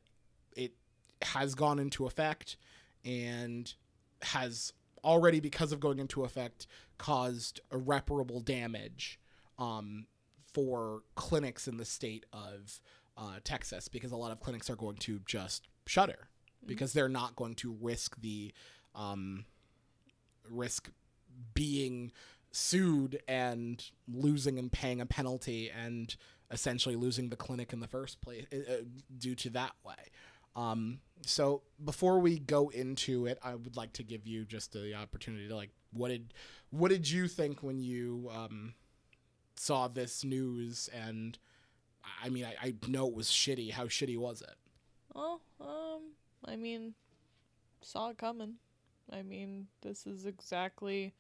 [0.56, 0.74] it
[1.22, 2.56] has gone into effect
[3.04, 3.74] and
[4.22, 4.72] has
[5.04, 9.20] already, because of going into effect, caused irreparable damage
[9.60, 10.08] um,
[10.54, 12.80] for clinics in the state of
[13.18, 16.28] uh, Texas because a lot of clinics are going to just shutter
[16.66, 18.54] because they're not going to risk the
[18.96, 19.46] um,
[20.50, 20.90] risk
[21.54, 22.12] being
[22.52, 26.16] sued and losing and paying a penalty and
[26.52, 28.78] essentially losing the clinic in the first place uh, uh,
[29.18, 29.94] due to that way.
[30.56, 34.94] Um, so before we go into it, I would like to give you just the
[34.94, 36.34] opportunity to like, what did,
[36.70, 38.74] what did you think when you um,
[39.58, 40.90] saw this news?
[40.94, 41.38] And
[42.24, 43.72] I mean, I, I know it was shitty.
[43.72, 44.56] How shitty was it?
[45.14, 46.02] Well, um,
[46.44, 46.94] I mean,
[47.82, 48.56] saw it coming.
[49.12, 51.14] I mean, this is exactly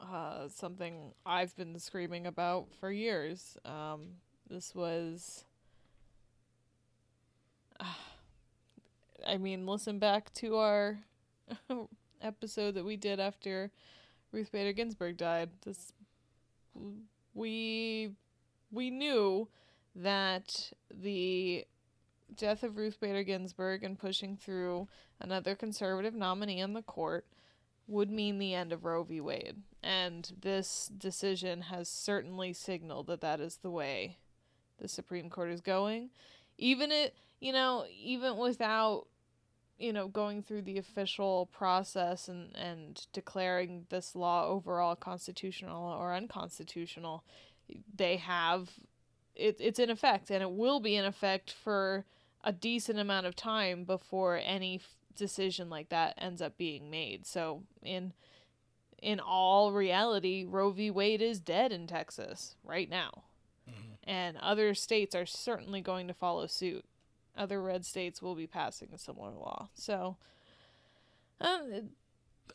[0.00, 3.56] uh, something I've been screaming about for years.
[3.64, 4.16] Um,
[4.48, 5.44] this was.
[9.26, 10.98] I mean, listen back to our
[12.22, 13.70] episode that we did after
[14.32, 15.50] Ruth Bader Ginsburg died.
[15.64, 15.92] This
[17.34, 18.10] we
[18.70, 19.48] we knew
[19.94, 21.64] that the
[22.36, 24.88] death of Ruth Bader Ginsburg and pushing through
[25.20, 27.26] another conservative nominee on the court
[27.86, 29.20] would mean the end of Roe v.
[29.20, 29.56] Wade.
[29.82, 34.18] And this decision has certainly signaled that that is the way
[34.78, 36.10] the Supreme Court is going.
[36.56, 39.06] Even it, you know, even without,
[39.78, 46.14] you know, going through the official process and, and declaring this law overall constitutional or
[46.14, 47.24] unconstitutional,
[47.94, 48.70] they have
[49.34, 52.04] it, it's in effect and it will be in effect for
[52.42, 57.26] a decent amount of time before any f- decision like that ends up being made.
[57.26, 58.12] So in
[59.02, 60.90] in all reality, Roe v.
[60.90, 63.24] Wade is dead in Texas right now.
[63.68, 64.10] Mm-hmm.
[64.10, 66.84] And other states are certainly going to follow suit.
[67.36, 69.70] Other red states will be passing a similar law.
[69.74, 70.16] So
[71.40, 71.84] it,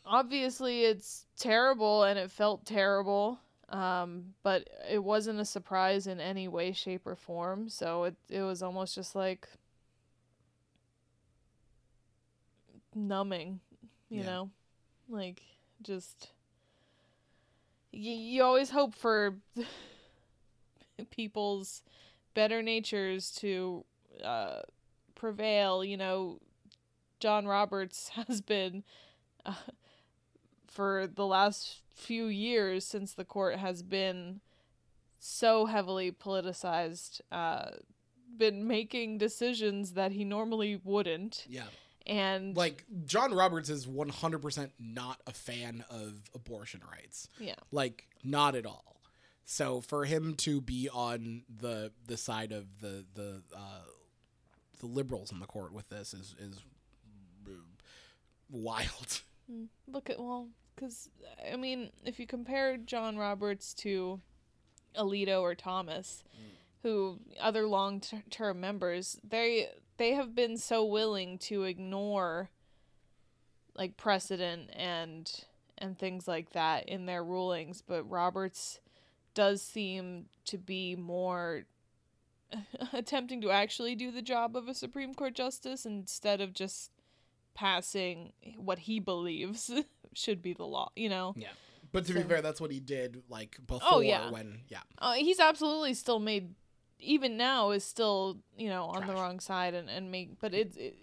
[0.05, 3.39] obviously it's terrible and it felt terrible.
[3.69, 7.69] Um, but it wasn't a surprise in any way, shape, or form.
[7.69, 9.47] So it it was almost just like
[12.95, 13.59] numbing,
[14.09, 14.23] you Yeah.
[14.23, 14.49] know,
[15.09, 15.41] like
[15.81, 16.31] just
[17.91, 19.35] you, you always hope for
[21.11, 21.83] people's
[22.33, 23.85] better natures to
[24.23, 24.61] uh,
[25.15, 25.83] prevail.
[25.83, 26.39] You know,
[27.19, 28.83] John Roberts has been
[29.45, 29.53] uh,
[30.67, 34.41] for the last few years since the court has been
[35.17, 37.71] so heavily politicized, uh,
[38.37, 41.45] been making decisions that he normally wouldn't.
[41.49, 41.63] Yeah.
[42.05, 47.29] And Like John Roberts is 100% not a fan of abortion rights.
[47.39, 49.01] yeah, Like not at all.
[49.45, 53.85] So for him to be on the the side of the the uh,
[54.79, 56.59] the liberals in the court with this is is
[58.49, 59.21] wild.
[59.51, 61.09] Mm, Look at well, because
[61.51, 64.21] I mean, if you compare John Roberts to
[64.97, 66.55] Alito or Thomas, mm.
[66.83, 72.49] who other long-term members, they they have been so willing to ignore
[73.77, 75.29] like precedent and
[75.77, 78.79] and things like that in their rulings, but Roberts
[79.33, 81.65] does seem to be more
[82.93, 86.91] attempting to actually do the job of a Supreme Court justice instead of just
[87.53, 89.71] passing what he believes
[90.15, 91.33] should be the law, you know?
[91.37, 91.49] Yeah.
[91.91, 94.29] But to be fair, that's what he did like before Oh, yeah.
[94.31, 94.79] when yeah.
[94.97, 96.53] Uh, he's absolutely still made,
[96.99, 100.75] even now, is still, you know, on the wrong side and, and make, but it's,
[100.75, 100.95] it,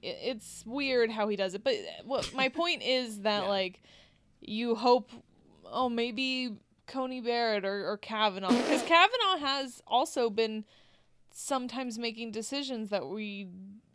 [0.00, 1.62] it, it's weird how he does it.
[1.64, 3.48] But what my point is that, Yeah.
[3.48, 3.82] like,
[4.40, 5.10] you hope,
[5.66, 10.64] oh, maybe Coney Barrett or, or Kavanaugh, because Kavanaugh has also been
[11.30, 13.48] sometimes making decisions that we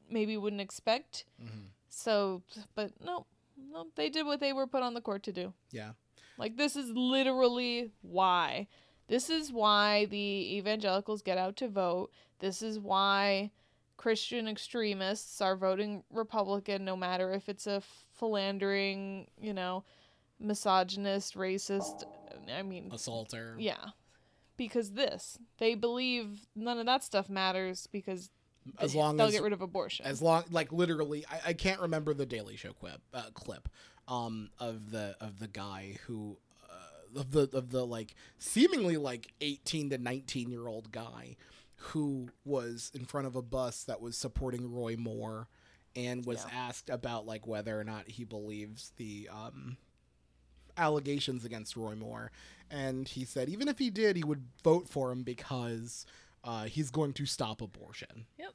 [0.09, 1.25] maybe wouldn't expect.
[1.43, 1.69] Mhm.
[1.89, 2.43] So,
[2.75, 3.25] but no,
[3.71, 5.53] no, they did what they were put on the court to do.
[5.71, 5.91] Yeah.
[6.37, 8.67] Like this is literally why.
[9.07, 12.11] This is why the evangelicals get out to vote.
[12.39, 13.51] This is why
[13.95, 17.81] Christian extremists are voting Republican no matter if it's a
[18.19, 19.83] philandering, you know,
[20.39, 22.03] misogynist, racist.
[22.55, 23.55] I mean, Assaulter.
[23.57, 23.85] yeah.
[24.57, 28.31] Because this, they believe none of that stuff matters because
[28.79, 30.05] As long as they'll get rid of abortion.
[30.05, 33.69] as long like literally I, I can't remember the daily show clip uh, clip
[34.07, 36.37] um of the of the guy who
[36.69, 41.35] uh, of the of the like seemingly like 18 to 19 year old guy
[41.75, 45.47] who was in front of a bus that was supporting Roy Moore
[45.95, 46.67] and was Yeah.
[46.67, 49.77] asked about like whether or not he believes the um
[50.77, 52.31] allegations against Roy Moore
[52.69, 56.05] and he said even if he did he would vote for him because
[56.43, 58.25] uh, he's going to stop abortion.
[58.37, 58.53] Yep.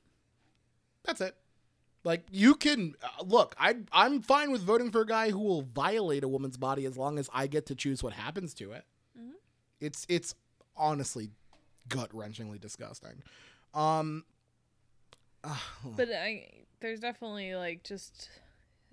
[1.05, 1.37] That's it.
[2.05, 5.63] Like you can uh, look, I I'm fine with voting for a guy who will
[5.63, 8.85] violate a woman's body as long as I get to choose what happens to it.
[9.19, 9.33] Mhm.
[9.81, 10.35] It's it's
[10.77, 11.31] honestly
[11.89, 13.23] gut wrenchingly disgusting.
[13.73, 14.25] Um,
[15.45, 15.57] uh,
[15.97, 18.29] But I there's definitely like just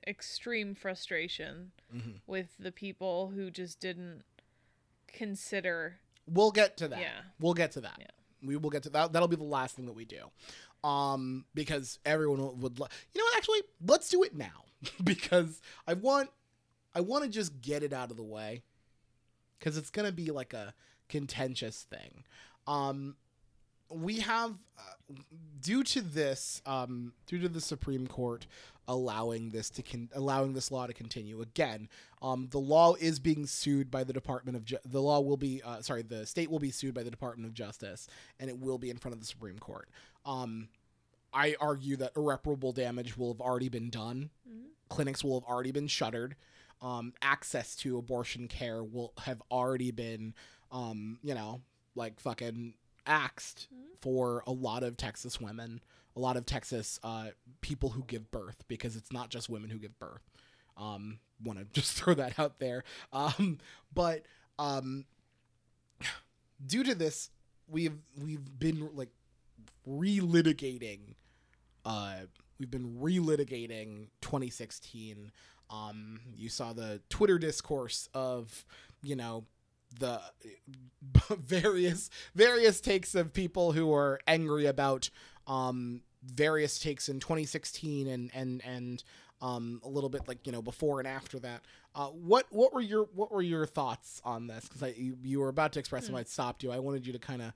[0.07, 2.21] extreme frustration mhm.
[2.27, 4.23] with the people who just didn't
[5.07, 6.99] consider we'll get to that.
[6.99, 7.21] Yeah.
[7.39, 7.97] We'll get to that.
[7.99, 8.05] Yeah.
[8.43, 9.13] We will get to that.
[9.13, 10.29] That'll be the last thing that we do.
[10.87, 13.37] Um, because everyone would, lo- you know what?
[13.37, 14.65] Actually, let's do it now
[15.03, 16.29] because I want,
[16.95, 18.63] I want to just get it out of the way
[19.57, 20.73] because it's gonna be like a
[21.09, 22.23] contentious thing.
[22.65, 23.15] Um,
[23.89, 25.13] we have, uh,
[25.61, 28.45] due to this, um, due to the Supreme Court
[28.87, 31.87] allowing this to con- allowing this law to continue again
[32.23, 35.61] um, the law is being sued by the Department of Ju- the law will be
[35.63, 38.07] uh, sorry the state will be sued by the Department of Justice
[38.39, 39.89] and it will be in front of the Supreme Court.
[40.25, 40.69] Um,
[41.31, 44.31] I argue that irreparable damage will have already been done.
[44.49, 44.69] Mhm.
[44.89, 46.35] Clinics will have already been shuttered.
[46.81, 50.33] Um, access to abortion care will have already been,
[50.71, 51.61] um, you know,
[51.93, 52.73] like fucking
[53.09, 53.99] axed Mhm.
[54.01, 55.81] for a lot of Texas women,
[56.15, 59.79] a lot of Texas uh, people who give birth because it's not just women who
[59.79, 60.23] give birth.
[60.77, 62.83] Um, want to just throw that out there.
[63.11, 63.57] Um,
[63.93, 64.25] but
[64.57, 65.05] um,
[66.65, 67.29] due to this,
[67.67, 69.09] we've we've been like
[69.87, 71.15] relitigating.
[71.85, 72.21] Uh,
[72.59, 75.31] we've been relitigating 2016.
[75.69, 78.65] Um, you saw the Twitter discourse of
[79.01, 79.45] you know
[79.97, 80.21] the
[81.29, 85.09] various various takes of people who are angry about
[85.47, 89.03] um various takes in 2016 and and and
[89.41, 91.61] um a little bit like you know before and after that.
[91.95, 94.67] Uh what what were your what were your thoughts on this?
[94.67, 96.71] Because i you, you were about to express them i stopped you.
[96.71, 97.53] I wanted you to kind of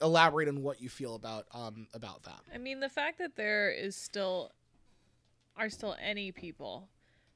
[0.00, 2.40] elaborate on what you feel about um about that.
[2.54, 4.52] I mean, the fact that there is still
[5.56, 6.88] are still any people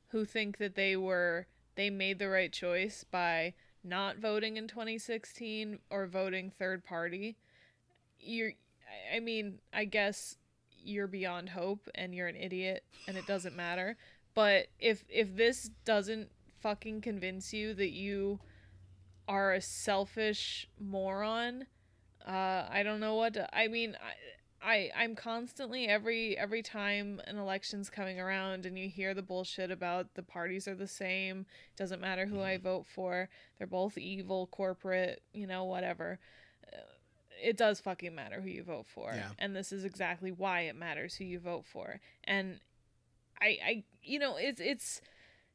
[0.09, 3.55] who think that they were they made the right choice by
[3.87, 7.37] not voting in 2016 or voting third party.
[8.19, 8.53] You're
[9.15, 10.37] I- mean, I guess
[10.83, 13.97] you're beyond hope and you're an idiot and it doesn't matter.
[14.35, 18.41] But if if this doesn't fucking convince you that you
[19.29, 21.67] are a selfish moron,
[22.27, 23.97] uh, I don't know what to, I mean.
[24.01, 24.15] I,
[24.67, 29.71] I I'm constantly every every time an election's coming around and you hear the bullshit
[29.71, 32.65] about the parties are the same, doesn't matter who I mm-hmm.
[32.65, 36.19] vote for, they're both evil, corporate, you know, whatever.
[37.41, 39.29] It does fucking matter who you vote for, Yeah.
[39.39, 42.01] and this is exactly why it matters who you vote for.
[42.25, 42.59] And
[43.41, 45.01] I I you know it's it's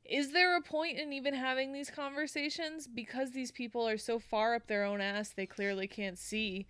[0.05, 4.55] is there a point in even having these conversations because these people are so far
[4.55, 6.65] up their own ass they clearly can't see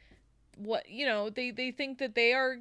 [0.58, 2.60] what you know they they think that they are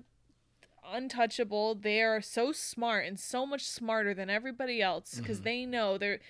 [0.93, 5.45] untouchable they are so smart and so much smarter than everybody else because Mhm.
[5.45, 6.21] they know they're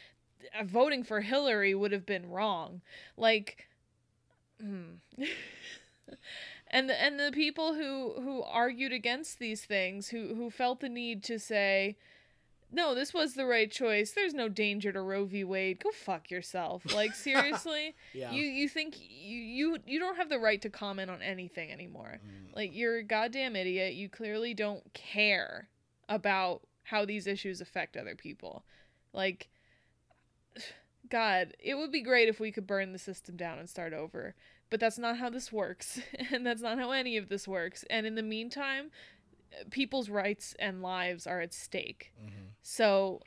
[0.58, 2.80] uh, voting for hillary would have been wrong
[3.16, 3.68] like
[4.60, 4.94] hmm.
[6.68, 10.88] and the, and the people who who argued against these things who who felt the
[10.88, 11.96] need to say
[12.72, 14.12] no this was the right choice.
[14.12, 15.44] There's no danger to roe v.
[15.44, 15.83] Wade.
[15.83, 16.92] Go fuck yourself.
[16.94, 17.94] Like seriously?
[18.12, 18.33] Yeah.
[18.33, 22.20] You you think you, you you don't have the right to comment on anything anymore.
[22.24, 22.56] Mm.
[22.56, 23.94] like you're a goddamn idiot.
[23.94, 25.68] You clearly don't care
[26.09, 28.64] about how these issues affect other people.
[29.12, 29.49] Like
[31.09, 34.34] god it would be great if we could burn the system down and start over
[34.70, 37.84] but that's not how this works and that's not how any of this works.
[37.90, 38.90] And in the meantime
[39.70, 42.12] people's rights and lives are at stake.
[42.22, 42.48] Mhm.
[42.62, 43.20] so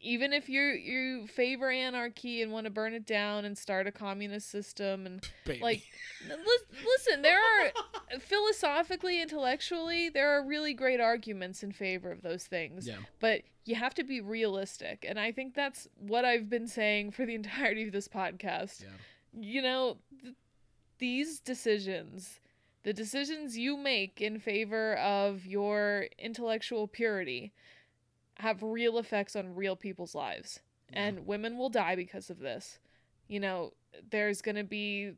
[0.00, 3.90] even if you you favor anarchy and want to burn it down and start a
[3.90, 5.60] communist system and Baby.
[5.60, 5.82] like
[6.28, 7.72] lis- listen there are
[8.20, 12.86] philosophically intellectually there are really great arguments in favor of those things.
[12.86, 12.98] Yeah.
[13.18, 17.26] But you have to be realistic and i think that's what i've been saying for
[17.26, 18.82] the entirety of this podcast.
[18.82, 18.88] Yeah.
[19.40, 20.34] You know th-
[20.98, 22.38] these decisions
[22.82, 27.52] the decisions you make in favor of your intellectual purity
[28.38, 30.60] have real effects on real people's lives
[30.92, 32.78] and women will die because of this.
[33.26, 33.72] You know,
[34.10, 35.12] there's going to be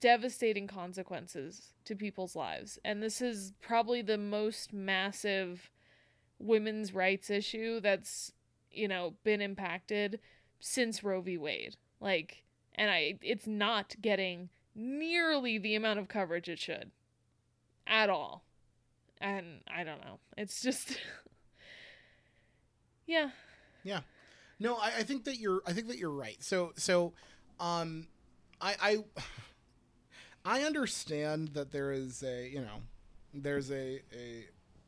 [0.00, 2.78] devastating consequences to people's lives.
[2.84, 5.70] And this is probably the most massive
[6.38, 8.32] women's rights issue that's,
[8.70, 10.20] you know, been impacted
[10.60, 11.38] since Roe v.
[11.38, 11.76] Wade.
[12.00, 16.90] Like, and I, it's not getting nearly the amount of coverage it should
[17.86, 18.44] at all.
[19.20, 20.20] And I don't know.
[20.36, 20.98] It's just,
[23.06, 23.30] yeah.
[23.82, 24.00] Yeah.
[24.60, 25.60] No, I, I think that you're.
[25.66, 26.36] I think that you're right.
[26.42, 27.12] So, so,
[27.60, 28.08] um,
[28.60, 29.04] I, I,
[30.44, 32.82] I understand that there is a, you know,
[33.34, 34.46] there's a, a,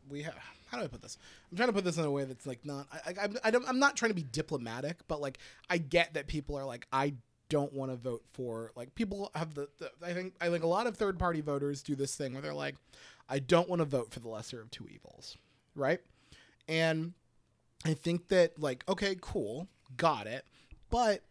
[0.09, 0.35] we have.
[0.71, 1.19] How do I put this?
[1.51, 2.87] I'm trying to put this in a way that's like not.
[2.93, 5.39] I, I, I don't, I'm not trying to be diplomatic, but like
[5.69, 7.15] I get that people are like I
[7.51, 10.69] don't want to vote for like people have the, the I think I think a
[10.69, 12.77] lot of third party voters do this thing where they're like
[13.29, 15.37] I don't want to vote for the lesser of two evils,
[15.75, 16.01] right?
[16.67, 17.13] And
[17.85, 20.47] I think that like okay, cool, got it,
[20.89, 21.23] but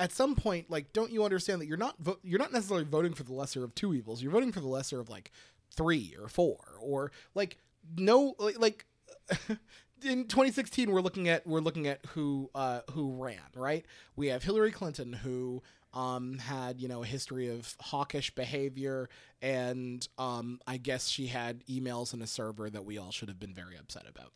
[0.00, 3.12] at some point, like, don't you understand that you're not vo- you're not necessarily voting
[3.12, 4.22] for the lesser of two evils.
[4.22, 5.30] You're voting for the lesser of like
[5.76, 7.58] three or four or like
[7.96, 8.86] no like
[10.04, 13.84] in 2016 we're looking at we're looking at who uh who ran right.
[14.16, 19.08] We have Hillary Clinton who um had you know a history of hawkish behavior
[19.42, 23.40] and um I guess she had emails in a server that we all should have
[23.40, 24.32] been very upset about.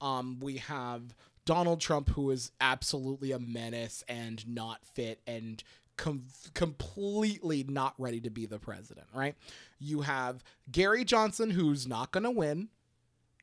[0.00, 1.14] Um, we have
[1.46, 5.62] Donald Trump, who is absolutely a menace and not fit and
[5.96, 9.34] com- completely not ready to be the president, right?
[9.78, 12.68] You have Gary Johnson, who's not going to win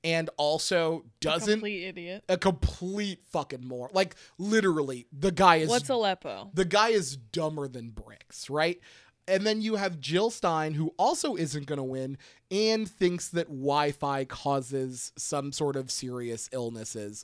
[0.04, 1.54] and also doesn't.
[1.54, 2.24] Complete idiot.
[2.30, 3.90] A complete fucking more.
[3.94, 5.70] Like, literally, the guy is.
[5.70, 6.52] What's Aleppo?
[6.54, 8.80] The guy is dumber than bricks, right?
[9.28, 12.18] And then you have Jill Stein, who also isn't going to win
[12.52, 17.24] and thinks that Wi Fi causes some sort of serious illnesses.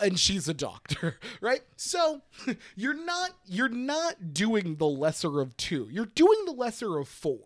[0.00, 1.62] And she's a doctor, right?
[1.76, 2.22] So
[2.76, 5.88] you're not you're not doing the lesser of two.
[5.90, 7.40] You're doing the lesser of four.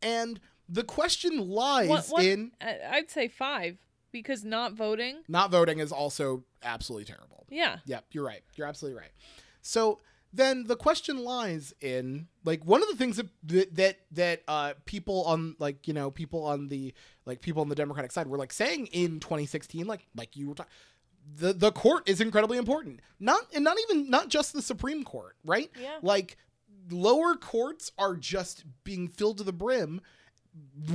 [0.00, 3.78] And the question lies What- what- in I'd say five
[4.12, 5.22] because not voting.
[5.28, 7.46] not voting is also absolutely terrible.
[7.50, 7.78] Yeah.
[7.86, 8.42] Yep, you're right.
[8.56, 9.10] You're absolutely right.
[9.62, 10.00] So
[10.32, 14.74] then the question lies in like one of the things that that that, that uh,
[14.84, 16.92] people on like you know people on the
[17.26, 20.54] like people on the Democratic side were like saying in 2016, like like you were
[20.54, 20.72] talking.
[21.36, 23.00] The, the court is incredibly important.
[23.18, 25.70] Not and not even not just the Supreme Court, right?
[25.80, 25.98] Yeah.
[26.02, 26.36] Like
[26.90, 30.00] lower courts are just being filled to the brim.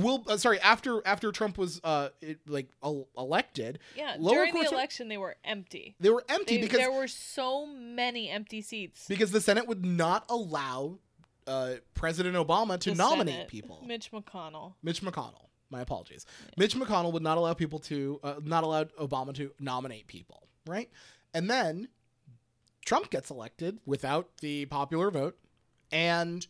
[0.00, 4.16] Will uh, sorry after after Trump was uh it, like el- elected, Yeah.
[4.18, 5.96] Lower During the election, they were empty.
[6.00, 9.06] they were empty They- because there were so many empty seats.
[9.06, 10.98] because the Senate would not allow
[11.46, 13.48] uh, President Obama to The nominate Senate.
[13.48, 13.82] people.
[13.86, 14.74] Mitch McConnell.
[14.82, 15.48] Mitch McConnell.
[15.68, 16.24] My apologies.
[16.56, 20.90] Mitch McConnell would not allow people to uh, not allow Obama to nominate people, right?
[21.34, 21.88] And then
[22.84, 25.36] Trump gets elected without the popular vote
[25.92, 26.46] and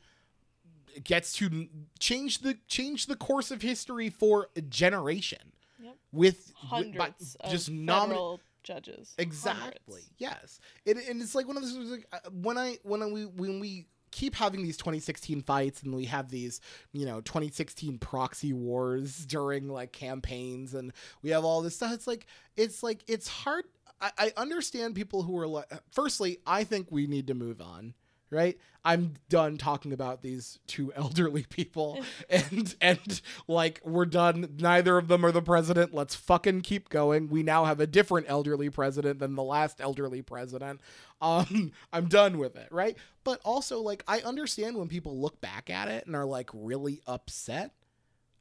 [1.05, 1.69] gets to
[1.99, 5.97] change the change the course of history for a generation Yep.
[6.13, 9.15] with Hundreds with- of just nominal judges.
[9.19, 9.63] Exactly.
[9.89, 10.11] Hundreds.
[10.19, 10.61] Yes.
[10.85, 13.87] It, and it's like one of those like uh, when I when we when we
[14.11, 16.61] keep having these 2016 fights and we have these
[16.93, 22.07] you know 2016 proxy wars during like campaigns and we have all this stuff it's
[22.09, 22.27] like
[22.57, 23.65] it's like it's hard
[24.01, 27.95] I, I understand people who are like firstly i think we need to move on
[28.31, 28.59] right?
[28.85, 34.57] I'm done talking about these two elderly people and and like we're done.
[34.59, 35.93] Neither of them are the president.
[35.93, 37.29] Let's fucking keep going.
[37.29, 40.81] We now have a different elderly president than the last elderly president.
[41.21, 42.97] Um i'm done with it right?
[43.25, 47.03] But also like i understand when people look back at it and are like really
[47.07, 47.73] upset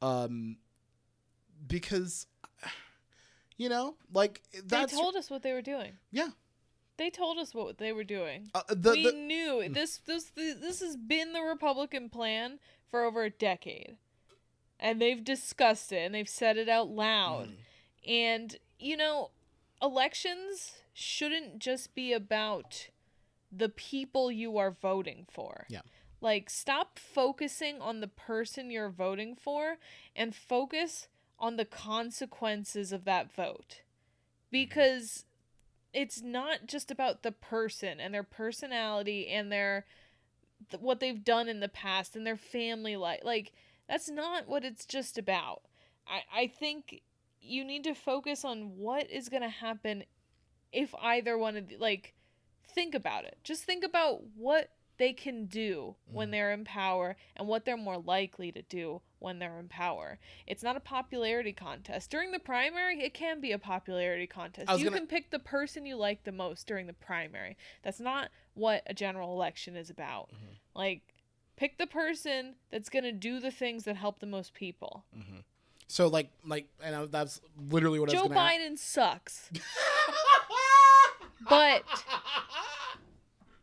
[0.00, 0.56] um
[1.66, 2.26] because
[3.58, 5.92] you know like that's they told us what they were doing.
[6.10, 6.28] yeah
[7.00, 8.50] They told us what they were doing.
[8.54, 10.02] uh, the, we the knew this.
[10.04, 12.58] This this has been the Republican plan
[12.90, 13.96] for over a decade,
[14.78, 17.48] and they've discussed it and they've said it out loud.
[17.48, 18.10] Mm.
[18.10, 19.30] And you know,
[19.80, 22.88] elections shouldn't just be about
[23.50, 25.64] the people you are voting for.
[25.70, 25.80] Yeah.
[26.20, 29.78] Like, stop focusing on the person you're voting for
[30.14, 33.80] and focus on the consequences of that vote.
[34.50, 35.24] Because
[35.92, 39.86] it's not just about the person and their personality and their
[40.70, 43.20] th- what they've done in the past and their family life.
[43.24, 43.52] Like,
[43.88, 45.62] that's not what it's just about.
[46.06, 47.02] I, I think
[47.40, 50.04] you need to focus on what is going to happen
[50.72, 52.14] if either one of the, like
[52.74, 56.30] think about it just think about what they can do when Mhm.
[56.32, 60.18] they're in power and what they're more likely to do when they're in power.
[60.46, 62.10] It's not a popularity contest.
[62.10, 64.68] During the primary, it can be a popularity contest.
[64.78, 67.56] You gonna- can pick the person you like the most during the primary.
[67.82, 70.30] That's not what a general election is about.
[70.30, 70.56] Mhm.
[70.74, 71.14] Like
[71.56, 75.04] pick the person that's going to do the things that help the most people.
[75.16, 75.44] Mhm.
[75.86, 79.50] So like like and I, that's literally what I Joe Biden sucks.
[81.48, 81.84] But-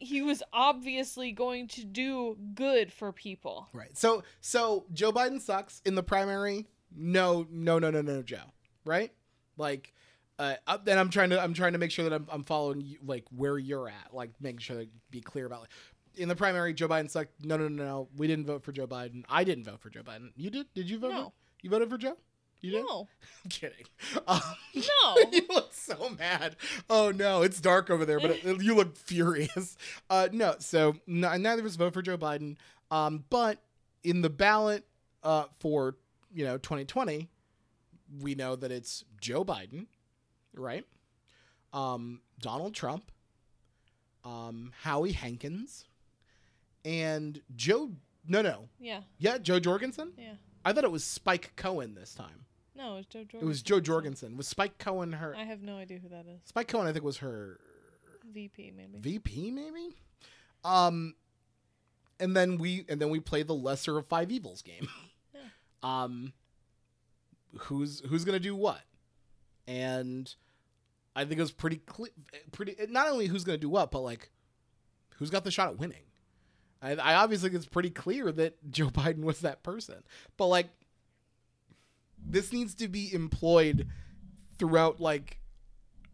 [0.07, 3.67] He was obviously going to do good for people.
[3.73, 3.97] Right.
[3.97, 6.67] So so Joe Biden sucks in the primary.
[6.95, 8.53] No, no, no, no, no, Joe.
[8.85, 9.11] Right?
[9.57, 9.93] Like
[10.39, 12.81] uh up- then I'm trying to I'm trying to make sure that I'm I'm following
[12.81, 15.69] you, like where you're at, like making sure to be clear about like
[16.15, 17.45] in the primary Joe Biden sucked.
[17.45, 18.09] No, no, no, no.
[18.15, 19.23] We didn't vote for Joe Biden.
[19.29, 20.31] I didn't vote for Joe Biden.
[20.35, 20.73] You did?
[20.73, 21.11] Did you vote?
[21.11, 21.23] No.
[21.25, 22.17] For, you voted for Joe?
[22.61, 22.85] You did?
[22.85, 23.07] No.
[23.43, 23.85] I'm kidding.
[24.27, 24.39] Um,
[24.75, 25.15] No.
[25.31, 26.55] you look so mad.
[26.89, 29.75] Oh no, it's dark over there, but it, you look furious.
[30.09, 32.57] Uh, no, so n- neither of us vote for Joe Biden.
[32.91, 33.59] Um, but
[34.03, 34.85] in the ballot
[35.23, 35.95] uh, for
[36.33, 37.27] you know 2020,
[38.21, 39.87] we know that it's Joe Biden,
[40.55, 40.85] right?
[41.73, 43.11] Um, Donald Trump,
[44.23, 45.85] um, Howie Hawkins,
[46.85, 47.91] and Joe.
[48.27, 49.01] No, no, Yeah.
[49.19, 50.11] yeah, Jo Jorgensen.
[50.17, 50.33] Yeah.
[50.67, 52.45] I thought it was Spike Cohen this time.
[52.75, 53.39] No, it was Jo Jorgensen.
[53.41, 54.35] It was Jo Jorgensen.
[54.37, 55.33] Was Spike Cohen her?
[55.33, 56.41] I have no idea who that is.
[56.43, 57.61] Spike Cohen, I think, was her
[58.33, 58.99] VP maybe.
[58.99, 59.95] VP, maybe.
[60.65, 61.15] Um,
[62.19, 64.89] and then we and then we play the lesser of five evils game.
[65.33, 65.41] Yeah.
[65.83, 66.33] Um,
[67.55, 68.81] who's who's gonna do what?
[69.67, 70.33] And
[71.15, 72.09] I think it was pretty clear.
[72.51, 74.31] Pretty not only who's gonna do what, but like
[75.17, 76.06] who's got the shot at winning.
[76.81, 80.03] I, I obviously think it's pretty clear that Joe Biden was that person,
[80.37, 80.69] but like
[82.25, 83.87] this needs to be employed
[84.57, 85.39] throughout like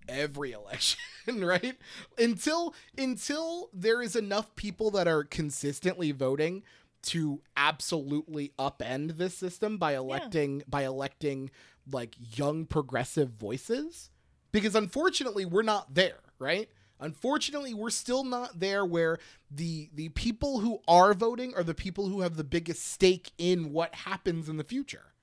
[0.07, 1.78] every election right?
[2.18, 6.64] Until until there is enough people that are consistently voting
[7.03, 11.51] to absolutely upend this system by electing by electing
[11.91, 14.09] like young progressive voices.
[14.51, 16.70] Because unfortunately we're not there right
[17.04, 19.18] unfortunately we're still not there where
[19.51, 23.72] the the people who are voting are the people who have the biggest stake in
[23.72, 25.14] what happens in the future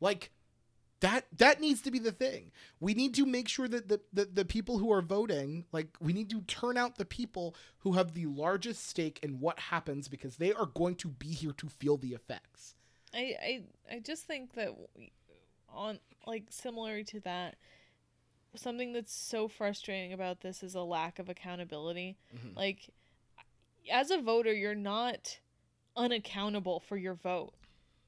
[0.00, 0.30] like
[1.00, 2.50] that that needs to be the thing.
[2.80, 6.12] We need to make sure that the, the the people who are voting, like we
[6.12, 10.36] need to turn out the people who have the largest stake in what happens because
[10.36, 12.74] they are going to be here to feel the effects.
[13.14, 13.62] I, I
[13.94, 14.70] I just think that
[15.68, 17.56] on like similar to that
[18.54, 22.16] something that's so frustrating about this is a lack of accountability.
[22.34, 22.56] Mhm.
[22.56, 22.90] Like
[23.90, 25.38] as a voter, you're not
[25.96, 27.54] unaccountable for your vote.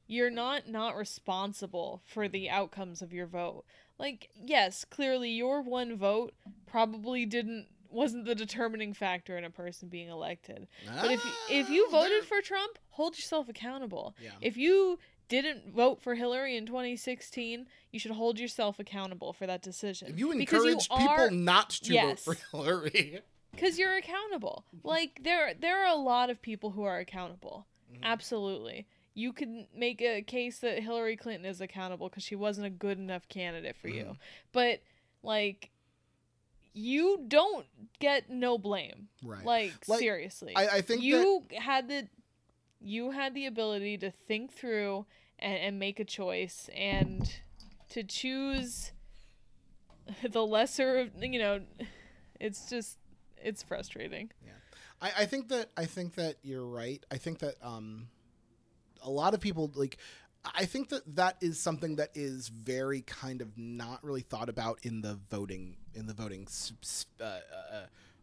[0.06, 3.64] You're not not responsible for the outcomes of your vote.
[3.98, 6.34] Like yes, clearly your one vote
[6.66, 10.68] probably didn't wasn't the determining factor in a person being elected.
[10.86, 14.14] But if if you Ah, voted for Trump, hold yourself accountable.
[14.20, 14.98] yeah, If you
[15.30, 20.08] didn't vote for Hillary in 2016, you should hold yourself accountable for that decision.
[20.08, 22.24] if you Because you encourage are- people not to Yes.
[22.24, 23.20] vote for Hillary,
[23.52, 24.66] because you're accountable.
[24.76, 24.88] Mm-hmm.
[24.88, 27.66] Like there there are a lot of people who are accountable.
[27.92, 28.02] Mhm.
[28.02, 28.86] Absolutely.
[29.14, 32.98] You can make a case that Hillary Clinton is accountable because she wasn't a good
[32.98, 34.04] enough candidate for you.
[34.04, 34.16] Mhm.
[34.52, 34.82] But
[35.22, 35.70] like
[36.72, 37.66] you don't
[37.98, 39.08] get no blame.
[39.24, 39.44] right?
[39.44, 40.52] Like, Like, seriously.
[40.54, 42.08] I, I think that you had the
[42.80, 45.06] you had the ability to think through
[45.38, 47.30] and, and make a choice and
[47.90, 48.92] to choose
[50.30, 51.60] the lesser of you know
[52.38, 52.98] it's just
[53.42, 54.52] it's frustrating yeah
[55.02, 57.04] I, I think that I think that you're right.
[57.10, 58.08] I think that um,
[59.02, 59.96] a lot of people like.
[60.42, 64.78] I think that that is something that is very kind of not really thought about
[64.82, 67.80] in the voting in the voting s- uh, uh,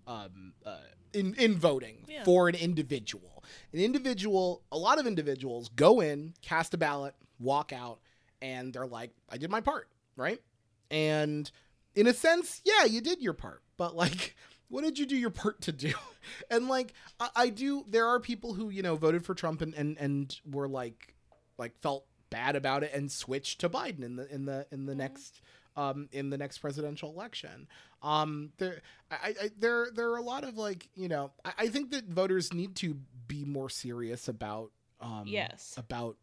[0.08, 0.78] um, uh,
[1.14, 2.24] in in voting Yeah.
[2.24, 3.44] for an individual.
[3.74, 8.00] An individual, a lot of individuals go in, cast a ballot, walk out,
[8.42, 10.42] and they're like, "I did my part," right?
[10.90, 11.50] And
[11.96, 14.36] in a sense, yeah, you did your part, but like,
[14.70, 15.94] what did you do your part to do?
[16.52, 17.86] and like, I, I do.
[17.88, 21.14] There are people who you know voted for Trump and and and were like,
[21.58, 24.94] like felt bad about it and switched to Biden in the in the in the
[24.94, 24.98] Mhm.
[24.98, 25.42] next
[25.78, 27.68] um in the next presidential election.
[28.02, 31.68] Um, there, I, I there there are a lot of like you know, I, I
[31.70, 32.98] think that voters need to
[33.28, 35.76] be more serious about um Yes.
[35.78, 36.18] about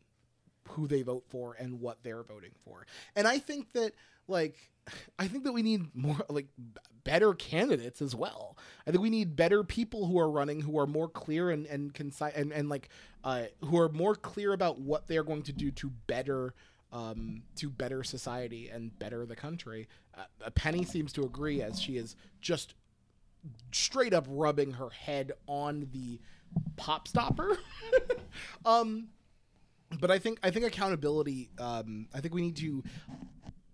[0.70, 2.86] who they vote for and what they're voting for.
[3.14, 3.92] And I think that
[4.28, 4.70] like
[5.18, 6.48] I think that we need more like
[7.04, 8.56] better candidates as well.
[8.86, 11.92] I think we need better people who are running who are more clear and and
[11.94, 12.88] concise and, and like
[13.22, 16.54] uh who are more clear about what they're going to do to better
[16.94, 19.88] um to better society and better the country.
[20.16, 22.74] Uh, Penny seems to agree as she is just
[23.72, 26.20] straight up rubbing her head on the
[26.76, 27.58] pop stopper.
[28.64, 29.08] um,
[30.00, 31.50] but I think I think accountability.
[31.58, 32.82] Um, I think we need to.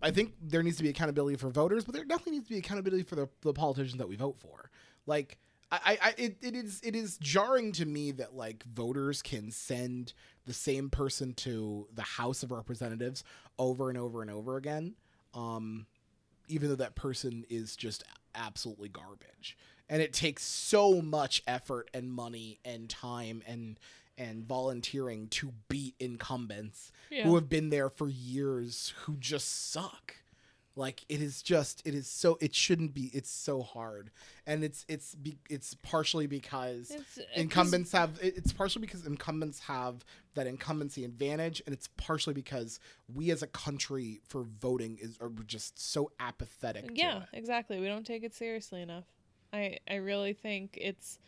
[0.02, 2.58] I think there needs to be accountability for voters, but there definitely needs to be
[2.58, 4.70] accountability for the, the politicians that we vote for.
[5.06, 5.36] Like,
[5.72, 10.12] I, I, it, it is, it is jarring to me that like voters can send
[10.46, 13.22] the same person to the House of Representatives
[13.58, 14.94] over and over and over again,
[15.34, 15.86] um,
[16.48, 18.02] even though that person is just
[18.34, 19.56] absolutely garbage,
[19.88, 23.78] and it takes so much effort and money and time and
[24.18, 27.24] and volunteering to beat incumbents Yeah.
[27.24, 30.16] who have been there for years who just suck
[30.76, 34.10] like it is just it is so it shouldn't be it's so hard
[34.46, 39.04] and it's it's be, it's partially because It's, uh, 'cause- incumbents have it's partially because
[39.06, 40.04] incumbents have
[40.34, 42.78] that incumbency advantage and it's partially because
[43.12, 47.28] we as a country for voting is are just so apathetic to Yeah, it.
[47.32, 47.80] exactly.
[47.80, 49.04] We don't take it seriously enough.
[49.52, 51.18] I I really think it's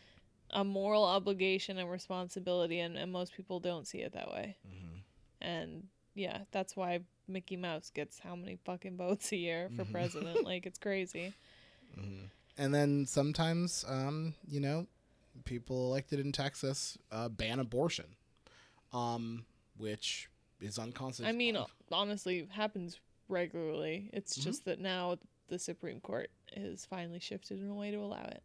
[0.51, 4.55] a moral obligation and responsibility, and, and most people don't see it that way.
[4.67, 4.97] Mm-hmm.
[5.41, 9.91] And yeah, that's why Mickey Mouse gets how many fucking votes a year for Mhm.
[9.91, 10.43] president?
[10.45, 11.33] like it's crazy.
[12.57, 14.87] and then sometimes um you know
[15.45, 18.05] people elected in texas uh, ban abortion
[18.91, 19.45] um
[19.77, 20.29] which
[20.61, 24.09] is unconstitutional I mean, honestly, happens regularly.
[24.13, 24.43] It's Mhm.
[24.43, 25.17] just that now
[25.47, 28.43] the Supreme Court has finally shifted in a way to allow it.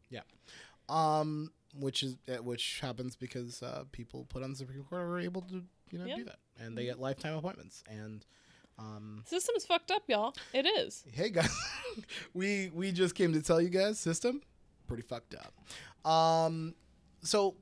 [0.88, 5.18] um which is uh, which happens because uh, people put on the supreme court are
[5.18, 6.16] able to you know Yeah.
[6.16, 8.24] do that and they get lifetime appointments and
[8.78, 10.34] um System's fucked up, y'all.
[10.52, 11.04] It is.
[11.12, 11.50] hey guys
[12.34, 14.40] we we just came to tell you guys system
[14.86, 16.74] pretty fucked up um
[17.22, 17.54] so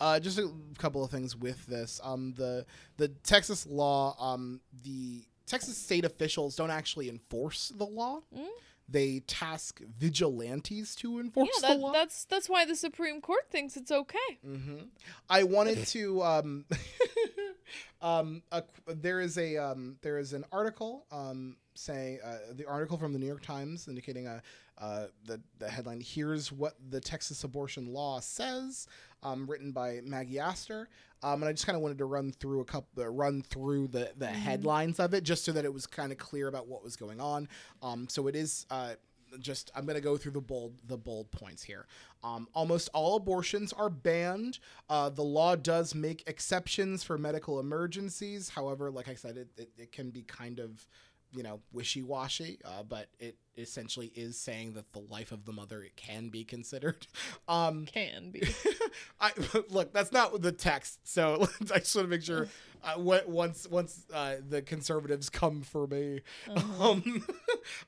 [0.00, 2.64] uh just a couple of things with this um the
[2.96, 8.46] the texas law um the texas state officials don't actually enforce the law Mm.
[8.88, 13.20] they task vigilantes to enforce yeah, that, the law Yeah, that's that's why the Supreme
[13.20, 14.38] Court thinks it's okay.
[14.46, 14.76] Mm-hmm.
[15.28, 16.22] I wanted to.
[16.22, 16.64] Um,
[18.00, 22.96] um, a, there is a um, there is an article um, saying uh, the article
[22.96, 24.42] from the New York Times indicating a
[24.78, 26.00] uh, the the headline.
[26.00, 28.86] Here's what the Texas abortion law says.
[29.22, 30.88] Um, written by Maggie Astor.
[31.22, 33.88] Um, and I just kind of wanted to run through a couple, uh, run through
[33.88, 36.84] the the headlines of it, just so that it was kind of clear about what
[36.84, 37.48] was going on.
[37.82, 38.66] Um, so it is.
[39.40, 41.86] Just I'm gonna go through the bold the bold points here.
[42.22, 44.58] Um, almost all abortions are banned.
[44.88, 48.48] Uh, the law does make exceptions for medical emergencies.
[48.48, 50.86] However, like I said, it, it, it can be kind of
[51.32, 52.58] you know wishy washy.
[52.64, 56.44] Uh, but it essentially is saying that the life of the mother it can be
[56.44, 57.06] considered.
[57.48, 58.42] Um, Can be.
[59.20, 59.30] I
[59.70, 60.98] look, that's not the text.
[61.04, 62.48] So I just want to make sure
[62.82, 66.22] uh, once once uh, the conservatives come for me.
[66.48, 66.90] Uh-huh.
[66.90, 67.24] Um,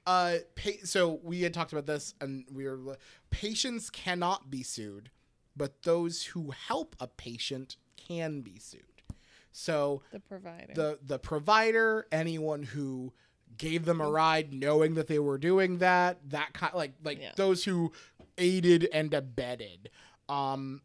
[0.06, 2.96] uh, pa- so we had talked about this, and we were
[3.30, 5.10] patients cannot be sued,
[5.56, 8.82] but those who help a patient can be sued.
[9.52, 10.72] So the provider.
[10.74, 13.12] the the provider, anyone who
[13.56, 17.32] gave them a ride, knowing that they were doing that, that kind like like Yeah.
[17.36, 17.92] those who
[18.36, 19.90] aided and abetted.
[20.28, 20.82] Um,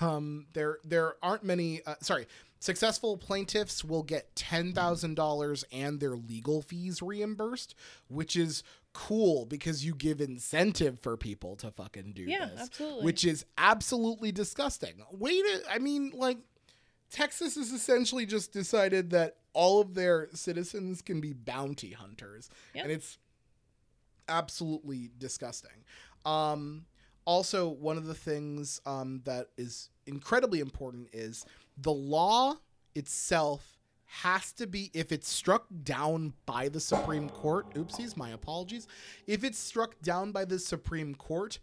[0.00, 1.82] um, there there aren't many.
[1.84, 2.26] Uh, sorry,
[2.60, 7.74] successful plaintiffs will get ten thousand dollars and their legal fees reimbursed,
[8.08, 13.04] which is cool because you give incentive for people to fucking do yeah, this absolutely.
[13.04, 14.94] which is absolutely disgusting.
[15.12, 16.38] Wait, a, I mean, like
[17.10, 22.84] Texas has essentially just decided that all of their citizens can be bounty hunters, Yep.
[22.84, 23.18] and it's
[24.28, 25.84] absolutely disgusting.
[26.24, 26.84] Um,
[27.24, 31.44] also, one of the things um, that is incredibly important is
[31.80, 32.56] the law
[32.94, 37.72] itself has to be if it's struck down by the Supreme Court.
[37.74, 38.88] Oopsies, my apologies.
[39.26, 41.60] If it's struck down by the Supreme Court,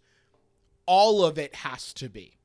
[0.86, 2.38] all of it has to be.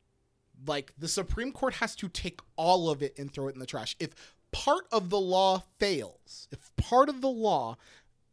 [0.68, 3.66] Like the Supreme Court has to take all of it and throw it in the
[3.66, 3.96] trash.
[4.00, 7.78] If part of the law fails, if part of the law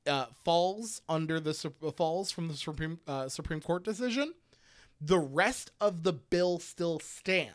[0.07, 1.55] uh, falls under the
[1.97, 4.35] falls from the Supreme uh, Supreme Court decision,
[5.01, 7.55] the rest of the bill still stands.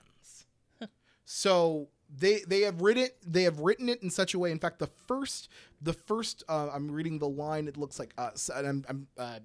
[1.26, 4.52] So they they have written they have written it in such a way.
[4.52, 5.50] In fact, the first
[5.82, 7.68] the first uh, I'm reading the line.
[7.68, 9.40] It looks like uh, and I'm, I'm uh,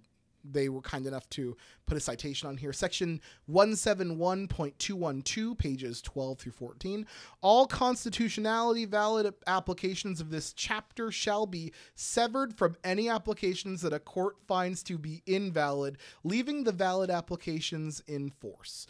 [0.44, 1.56] they were kind enough to
[1.86, 2.72] put a citation on here.
[2.72, 3.20] Section
[3.50, 7.04] 171.212, pages 12 through 14.
[7.42, 13.98] All constitutionality valid applications of this chapter shall be severed from any applications that a
[13.98, 18.86] court finds to be invalid, leaving the valid applications in force.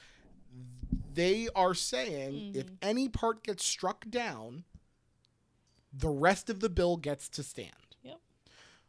[1.13, 4.65] They are saying if any part gets struck down,
[5.93, 7.97] the rest of the bill gets to stand.
[8.03, 8.21] Yep.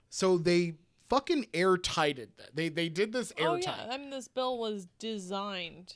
[0.09, 0.75] So they
[1.09, 2.55] fucking airtighted that.
[2.55, 5.95] They they did this Oh yeah, I mean this bill was designed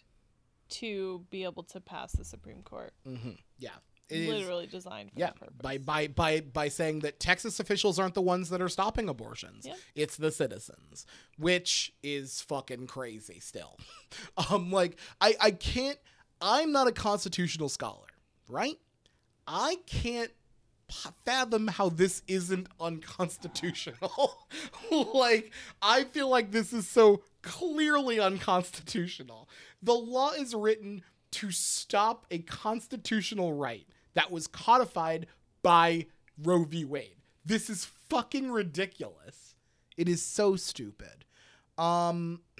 [0.67, 2.93] to be able to pass the Supreme Court.
[3.05, 3.69] hmm Yeah.
[4.09, 5.55] It is- Literally designed for yeah, that purpose.
[5.61, 9.65] by by by by saying that Texas officials aren't the ones that are stopping abortions.
[9.65, 9.73] Yeah.
[9.95, 11.05] It's the citizens,
[11.37, 13.77] which is fucking crazy still.
[14.49, 15.97] um like I I can't
[16.41, 18.07] I'm not a constitutional scholar,
[18.47, 18.77] right?
[19.47, 20.31] I can't
[21.25, 24.37] fathom how this isn't unconstitutional.
[25.13, 25.51] like
[25.81, 29.49] I feel like this is so clearly unconstitutional.
[29.81, 35.27] The law is written to stop a constitutional right that was codified
[35.61, 36.07] by
[36.41, 36.83] Roe v.
[36.83, 37.17] Wade.
[37.45, 39.55] This is fucking ridiculous.
[39.95, 41.25] It is so stupid.
[41.77, 42.41] Um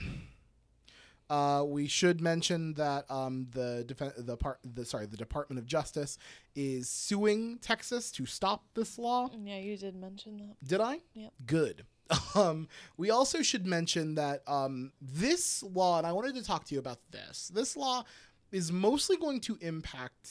[1.29, 5.65] uh, we should mention that um, the defen- the part the sorry the Department of
[5.65, 6.17] Justice
[6.55, 9.29] is suing Texas to stop this law.
[9.43, 10.67] yeah, you did mention that.
[10.67, 10.99] Did I?
[11.13, 11.33] Yep.
[11.45, 11.85] Good.
[12.35, 16.75] Um, we also should mention that um, this law, and I wanted to talk to
[16.75, 17.49] you about this.
[17.51, 18.03] This law
[18.51, 20.29] is mostly going to impact,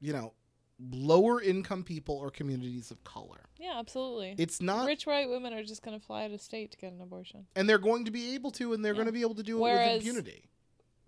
[0.00, 0.34] you know,
[0.80, 3.48] lower income people or communities of color.
[3.58, 4.34] Yeah, absolutely.
[4.38, 6.92] It's not, Rich white women are just going to fly out of state to get
[6.92, 7.46] an abortion.
[7.56, 8.98] and they're going to be able to, and they're Yeah.
[8.98, 10.44] going to be able to do it Whereas- with impunity.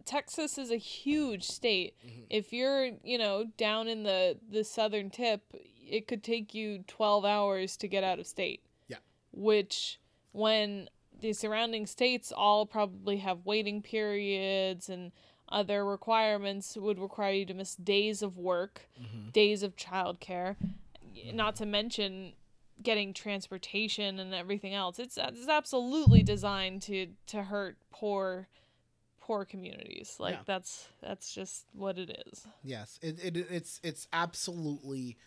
[0.06, 1.94] Texas is a huge state.
[2.04, 2.26] Mhm.
[2.30, 5.54] If you're, you know, down in the the southern tip,
[5.86, 8.62] it could take you 12 hours to get out of state.
[8.88, 8.96] Yeah.
[9.30, 10.00] Which
[10.32, 15.12] when the surrounding states all probably have waiting periods and
[15.50, 19.32] other requirements would require you to miss days of work, Mhm.
[19.32, 20.56] days of childcare,
[21.32, 22.34] not to mention
[22.82, 24.98] getting transportation and everything else.
[24.98, 28.48] It's it's absolutely designed to to hurt poor
[29.20, 30.16] poor communities.
[30.18, 30.42] Like Yeah.
[30.46, 32.46] that's that's just what it is.
[32.62, 35.18] Yes, it, it it's it's absolutely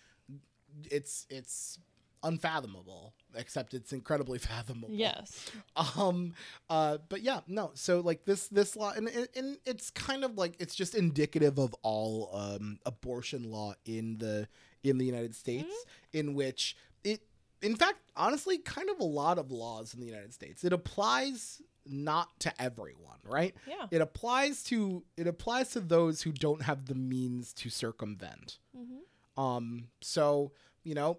[0.89, 1.77] it's it's
[2.23, 3.13] unfathomable.
[3.35, 4.93] Except it's incredibly fathomable.
[4.93, 5.49] Yes.
[5.97, 6.33] um
[6.69, 10.55] uh but yeah no so like this this law and, and, it's kind of like
[10.59, 14.47] it's just indicative of all um abortion law in the
[14.83, 16.17] in the united states Mm-hmm.
[16.19, 17.21] in which it
[17.61, 21.61] in fact honestly kind of a lot of laws in the united states it applies
[21.87, 23.87] not to everyone right Yeah.
[23.91, 29.41] it applies to it applies to those who don't have the means to circumvent hmm
[29.41, 30.51] um so
[30.83, 31.17] you know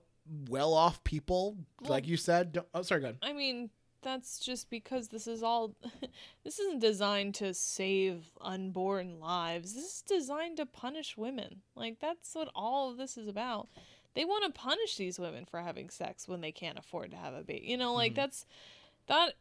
[0.48, 3.18] well off people Well- like you said don't, oh sorry go ahead.
[3.22, 3.70] I mean,
[4.02, 5.74] that's just because this is all
[6.44, 9.74] this isn't designed to save unborn lives.
[9.74, 11.62] This is designed to punish women.
[11.74, 13.68] Like that's what all of this is about.
[14.14, 17.34] They want to punish these women for having sex when they can't afford to have
[17.34, 17.66] a baby.
[17.66, 18.16] You know, like Mhm.
[18.16, 18.46] that's
[19.06, 19.34] that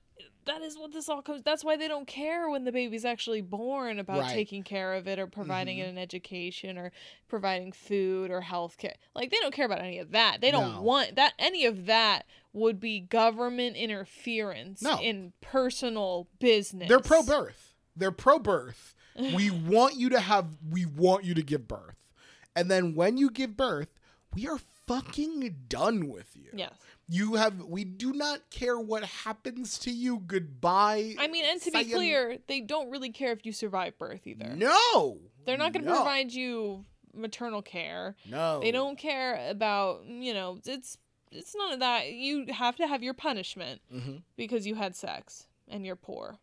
[0.46, 3.42] that is what this all comes that's why they don't care when the baby's actually
[3.42, 4.34] born about Right.
[4.34, 5.84] taking care of it or providing Mhm.
[5.84, 6.92] it an education or
[7.30, 10.76] providing food or health care like they don't care about any of that they don't
[10.76, 10.82] No.
[10.82, 15.00] want that any of that would be government interference No.
[15.00, 17.74] in personal business They're pro birth.
[17.96, 18.94] They're pro birth.
[19.16, 21.96] we want you to have, we want you to give birth.
[22.56, 23.90] And then when you give birth,
[24.36, 24.58] we are
[24.88, 26.50] fucking done with you.
[26.54, 26.74] yes
[27.08, 30.20] You have, we do not care what happens to you.
[30.20, 31.16] Goodbye.
[31.20, 34.56] i mean and to be clear they don't really care if you survive birth either
[34.56, 35.18] No.
[35.46, 35.96] they're not going to No.
[35.98, 38.60] provide you maternal care No.
[38.60, 40.98] They don't care about, you know, it's
[41.36, 42.12] it's none of that.
[42.12, 46.38] You have to have your punishment hmm because you had sex and you're poor.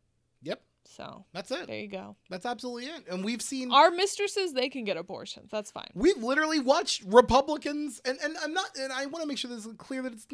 [0.97, 1.67] So, That's it.
[1.69, 2.17] there you go.
[2.29, 3.07] That's absolutely it.
[3.09, 3.71] And we've seen.
[3.73, 5.51] Our mistresses, they can get abortions.
[5.51, 5.89] That's fine.
[5.95, 9.65] We've literally watched Republicans, and, and I'm not, and I want to make sure this
[9.65, 10.27] is clear that it's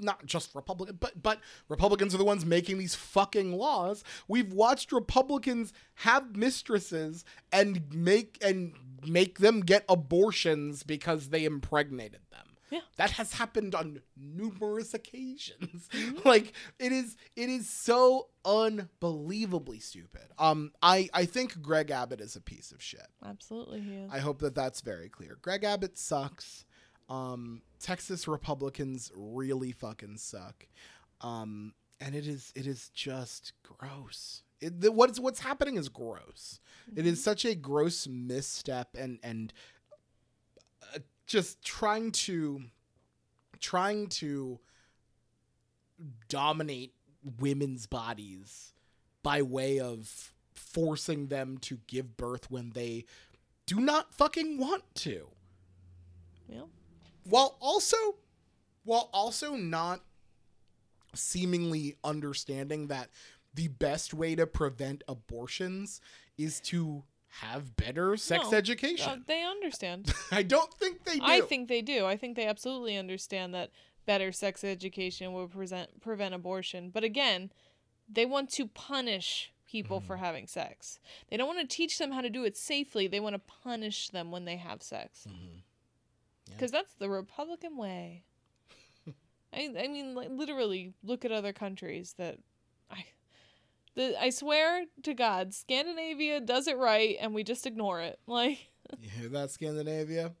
[0.00, 4.02] not just Republican, but but Republicans are the ones making these fucking laws.
[4.28, 8.72] We've watched Republicans have mistresses and make and
[9.06, 12.45] make them get abortions because they impregnated them.
[12.70, 12.80] Yeah.
[12.96, 15.88] That has happened on numerous occasions.
[16.24, 20.32] like it is it is so unbelievably stupid.
[20.38, 23.06] Um I I think Greg Abbott is a piece of shit.
[23.24, 24.10] Absolutely, he is.
[24.12, 25.38] I hope that that's very clear.
[25.40, 26.64] Greg Abbott sucks.
[27.08, 30.66] Um, Texas Republicans really fucking suck.
[31.20, 34.42] Um, and it is it is just gross.
[34.60, 36.60] It, the, what's what's happening is gross.
[36.94, 39.52] It is such a gross misstep and and
[41.26, 42.62] just trying to
[43.60, 44.58] trying to
[46.28, 46.92] dominate
[47.38, 48.72] women's bodies
[49.22, 53.04] by way of forcing them to give birth when they
[53.66, 55.26] do not fucking want to
[56.48, 56.64] Yeah.
[57.24, 57.96] while also
[58.84, 60.00] while also not
[61.14, 63.10] seemingly understanding that
[63.54, 66.00] the best way to prevent abortions
[66.36, 67.02] is to
[67.40, 69.24] have better sex No, Uh, education.
[69.26, 70.12] they understand.
[70.30, 71.24] I don't think they do.
[71.24, 72.06] I think they do.
[72.06, 73.70] I think they absolutely understand that
[74.06, 76.90] better sex education will present prevent abortion.
[76.90, 77.50] But again,
[78.08, 81.00] they want to punish people for having sex.
[81.28, 83.08] They don't want to teach them how to do it safely.
[83.08, 85.26] They want to punish them when they have sex.
[85.28, 85.62] Mhm.
[86.46, 86.54] Yeah.
[86.54, 88.22] Because that's the Republican way.
[89.52, 92.38] I I mean, like, literally, look at other countries that
[92.90, 93.04] I.
[93.96, 98.18] The, I swear to God, Scandinavia does it right, and we just ignore it.
[98.26, 98.68] Like,
[99.00, 100.32] You hear that, Scandinavia?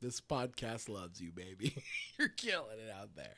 [0.00, 1.76] This podcast loves you, baby.
[2.18, 3.36] You're killing it out there.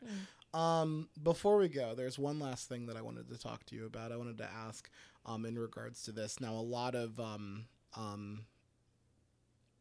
[0.55, 3.86] Um, before we go, there's one last thing that I wanted to talk to you
[3.86, 4.12] about.
[4.12, 4.88] I wanted to ask,
[5.26, 6.40] um, in regards to this.
[6.40, 7.64] Now, a lot of um,
[7.97, 8.47] um,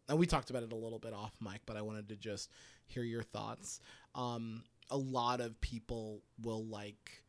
[0.10, 2.50] and we talked about it a little bit off mic, but I wanted to just
[2.88, 3.80] hear your thoughts.
[4.14, 7.24] Um, a lot of people will like,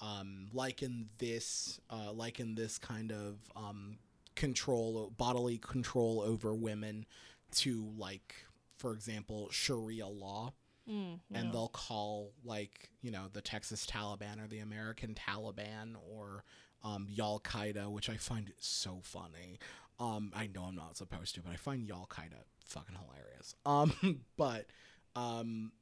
[0.00, 3.98] um, liken this, uh, liken this kind of um,
[4.34, 7.06] control, bodily control over women,
[7.52, 8.34] to like,
[8.76, 10.52] for example, Sharia law
[10.90, 16.44] mm, and they'll call like you know the Texas Taliban or the American Taliban or
[16.82, 19.58] um, Al Qaeda, which I find so funny.
[19.98, 23.54] Um, I know I'm not supposed to, but I find Al Qaeda fucking hilarious.
[23.66, 24.66] Um, but
[25.14, 25.72] um,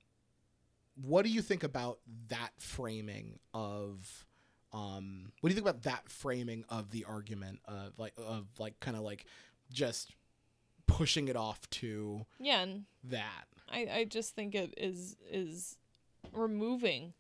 [1.03, 4.27] what do you think about that framing of?
[4.73, 8.79] Um, what do you think about that framing of the argument of like of like
[8.81, 9.25] kind of like
[9.73, 10.15] just
[10.87, 13.45] pushing it off to yeah, and that?
[13.71, 15.77] I, I just think it is is
[16.33, 17.15] removing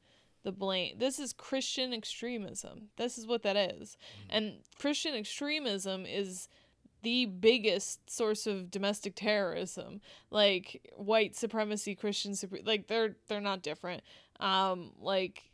[0.44, 0.98] the blame.
[0.98, 2.88] This is Christian extremism.
[2.96, 3.96] This is what that is.
[4.30, 6.48] And Christian extremism is
[7.02, 10.00] the biggest source of domestic terrorism.
[10.30, 14.02] Like white supremacy, Christian supre- like they're they're not different.
[14.40, 15.50] Um like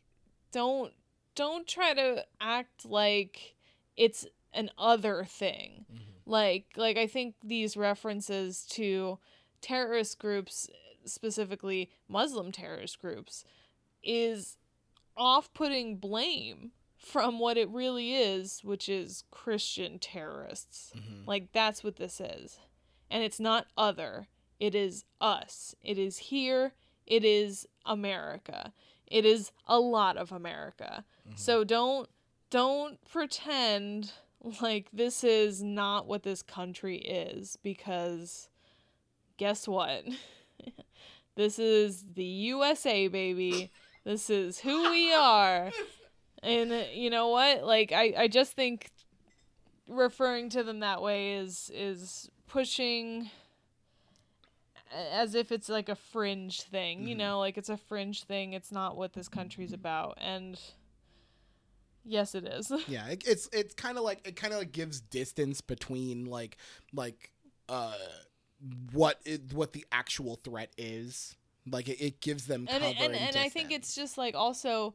[0.52, 0.92] don't
[1.34, 3.54] don't try to act like
[3.96, 5.84] it's an other thing.
[6.26, 9.18] Like like I think these references to
[9.60, 10.68] terrorist groups
[11.04, 13.44] specifically Muslim terrorist groups
[14.02, 14.56] is
[15.16, 16.72] off-putting blame
[17.04, 20.92] from what it really is, which is Christian terrorists.
[20.96, 21.26] Mhm.
[21.26, 22.58] Like that's what this is.
[23.10, 24.28] And it's not other.
[24.58, 25.74] It is us.
[25.82, 26.72] It is here.
[27.06, 28.72] It is America.
[29.06, 31.04] It is a lot of America.
[31.36, 32.08] So don't
[32.50, 34.12] don't pretend
[34.60, 38.48] like this is not what this country is because
[39.36, 40.04] guess what?
[41.36, 43.70] this is the USA baby.
[44.04, 45.70] This is who we are.
[46.44, 47.64] And uh, you know what?
[47.64, 48.90] Like I I just think
[49.88, 53.30] referring to them that way is is pushing
[55.12, 57.18] as if it's like a fringe thing, you Mhm.
[57.18, 58.52] know, like it's a fringe thing.
[58.52, 60.18] It's not what this country's about.
[60.20, 60.60] And
[62.04, 62.70] yes, it is.
[62.88, 66.56] yeah it, it's it's kind of like it kind of like gives distance between like
[66.92, 67.30] like
[67.68, 67.94] uh
[68.92, 71.34] what it, what the actual threat is
[71.70, 74.34] like it, it gives them cover and and, and, and I think it's just like
[74.34, 74.94] also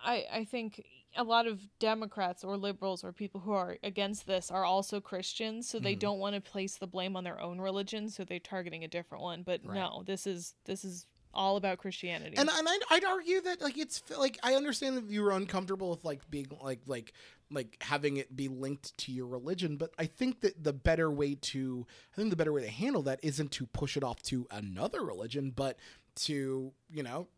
[0.00, 0.84] I I think
[1.16, 5.68] a lot of Democrats or liberals or people who are against this are also Christians,
[5.68, 6.00] so they Mhm.
[6.00, 9.22] don't want to place the blame on their own religion, so they're targeting a different
[9.22, 9.42] one.
[9.42, 9.74] But Right.
[9.76, 12.36] no, this is this is all about Christianity.
[12.36, 15.90] and and I'd, I'd argue that like it's like I understand that you were uncomfortable
[15.90, 17.12] with like being like like
[17.50, 21.34] like having it be linked to your religion, but I think that the better way
[21.34, 24.46] to I think the better way to handle that isn't to push it off to
[24.50, 25.78] another religion, but
[26.16, 27.37] to you know f- n-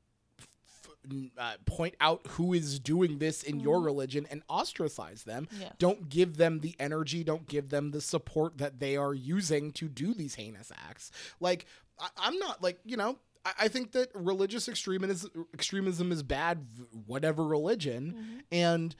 [1.38, 3.84] uh, point out who is doing this in your Mhm.
[3.86, 5.48] religion and ostracize them.
[5.58, 5.74] Yes.
[5.78, 7.24] Don't give them the energy.
[7.24, 11.10] Don't give them the support that they are using to do these heinous acts.
[11.40, 11.66] Like
[11.98, 13.18] I, I'm not like you know.
[13.44, 16.66] I, I think that religious extremism extremism is bad,
[17.06, 18.42] whatever religion, Mhm.
[18.52, 18.96] and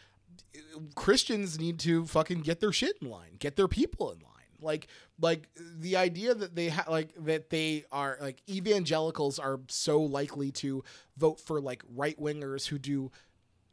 [0.57, 4.31] uh, Christians need to fucking get their shit in line, get their people in line.
[4.63, 4.89] Like,
[5.21, 10.51] like the idea that they ha- like that they are like evangelicals are so likely
[10.53, 10.83] to
[11.17, 13.11] vote for like right wingers who do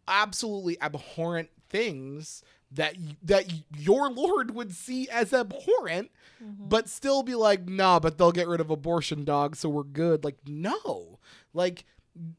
[0.07, 3.45] absolutely abhorrent things that that
[3.77, 6.11] your Lord would see as abhorrent,
[6.43, 6.69] Mhm.
[6.69, 10.23] but still be like, nah, but they'll get rid of abortion, dog, so we're good.
[10.25, 11.19] Like, no,
[11.53, 11.85] like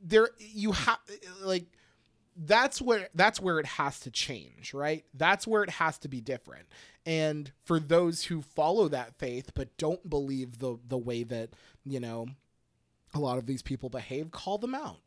[0.02, 0.98] there you have
[1.42, 1.66] like
[2.38, 5.04] that's where that's where it has to change, right?
[5.14, 6.66] That's where it has to be different.
[7.06, 11.50] And for those who follow that faith but don't believe the the way that
[11.84, 12.28] you know
[13.14, 14.98] a lot of these people behave, call them out.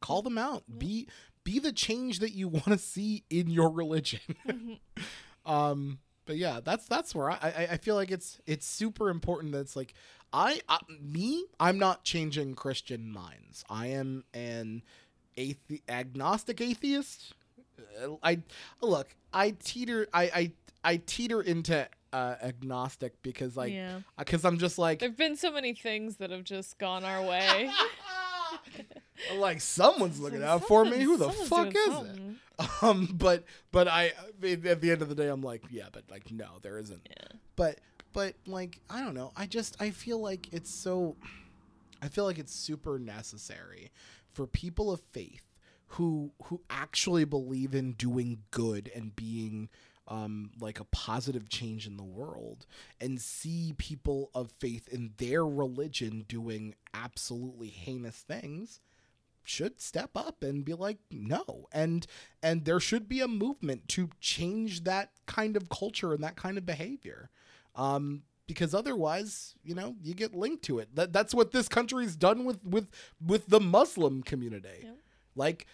[0.00, 0.64] Call them out.
[0.78, 1.08] Be
[1.44, 4.20] be the change that you want to see in your religion.
[4.46, 4.78] Mhm.
[5.46, 9.52] um but yeah that's that's where I, I i feel like it's it's super important
[9.52, 9.92] that it's like
[10.32, 14.82] i, I me i'm not changing christian minds i am an
[15.36, 17.34] athe- agnostic atheist
[18.02, 18.38] Uh, i
[18.80, 20.52] look i teeter i i,
[20.92, 24.00] I teeter into uh agnostic because like yeah.
[24.18, 27.70] because i'm just like There've been so many things that have just gone our way.
[29.36, 30.98] Like someone's looking So out for me.
[31.00, 32.36] Who the fuck is something.
[32.58, 32.82] it?
[32.82, 34.12] Um, but but I
[34.42, 37.00] at the end of the day, I'm like, yeah, but like no, there isn't.
[37.08, 37.38] Yeah.
[37.56, 37.78] But
[38.12, 39.32] but like I don't know.
[39.36, 41.16] I just I feel like it's so.
[42.02, 43.90] I feel like it's super necessary
[44.34, 45.54] for people of faith
[45.88, 49.68] who who actually believe in doing good and being
[50.06, 52.66] um, like a positive change in the world
[53.00, 58.80] and see people of faith in their religion doing absolutely heinous things
[59.42, 61.68] should step up and be like no.
[61.72, 62.06] And
[62.42, 66.58] and there should be a movement to change that kind of culture and that kind
[66.58, 67.30] of behavior.
[67.74, 70.94] Um because otherwise you know you get linked to it.
[70.94, 72.88] That that's what this country's done with with
[73.24, 74.88] with the muslim community.
[75.36, 75.66] Like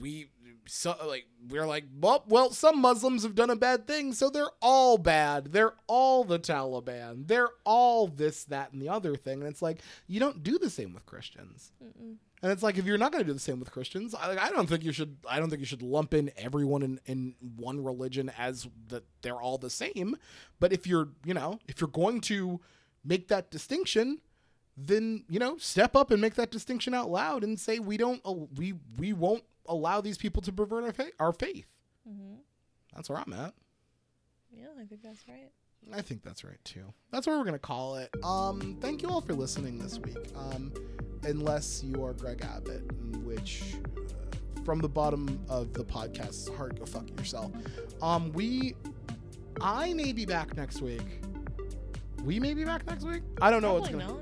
[0.00, 0.28] we
[0.66, 4.50] so like we're like well well some muslims have done a bad thing so they're
[4.60, 9.48] all bad they're all the taliban they're all this that and the other thing and
[9.48, 12.16] it's like you don't do the same with christians Mm-mm.
[12.42, 14.50] and it's like if you're not going to do the same with Christians, I, I
[14.50, 15.16] don't think you should.
[15.28, 19.40] I don't think you should lump in everyone in, in one religion as that they're
[19.40, 20.16] all the same.
[20.58, 22.60] But if you're, you know, if you're going to
[23.04, 24.18] make that distinction,
[24.76, 28.20] then you know, step up and make that distinction out loud and say we don't,
[28.56, 31.12] we we won't allow these people to pervert our faith.
[31.18, 31.66] Our faith.
[32.08, 32.36] Mm-hmm.
[32.94, 33.54] That's where I'm at.
[34.54, 35.50] Yeah, I think that's right.
[35.92, 36.92] I think that's right too.
[37.10, 38.10] That's where we're gonna call it.
[38.22, 40.16] Um, thank you all for listening this week.
[40.36, 40.72] Um,
[41.24, 42.82] unless you are Greg Abbott,
[43.24, 43.62] which
[43.96, 47.52] uh, from the bottom of the podcast heart, go fuck yourself.
[48.00, 48.74] Um, we,
[49.60, 51.20] I may be back next week.
[52.24, 53.22] We may be back next week.
[53.40, 54.06] I don't know what's gonna.
[54.06, 54.20] not.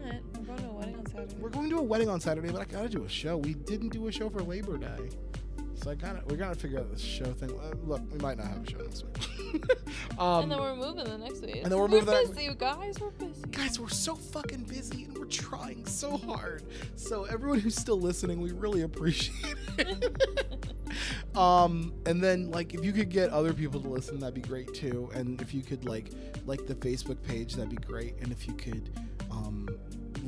[0.51, 1.35] We're going to a wedding on Saturday.
[1.41, 3.37] We're going to a wedding on Saturday, but I gotta do a show.
[3.39, 5.11] We didn't do a show for Labor Day.
[5.83, 7.51] So I gotta, we gotta figure out this show thing.
[7.59, 9.65] Uh, look, we might not have a show next week.
[10.19, 11.57] um, and then we're moving the next week.
[11.63, 13.01] and then we're moving the next busy, you guys.
[13.01, 13.43] We're busy.
[13.51, 16.63] guys we're so fucking busy and we're trying so hard
[16.97, 20.75] so everyone who's still listening we really appreciate it
[21.37, 24.73] um and then like if you could get other people to listen that'd be great
[24.75, 26.11] too and if you could like
[26.47, 28.91] like the facebook page that'd be great and if you could
[29.31, 29.69] um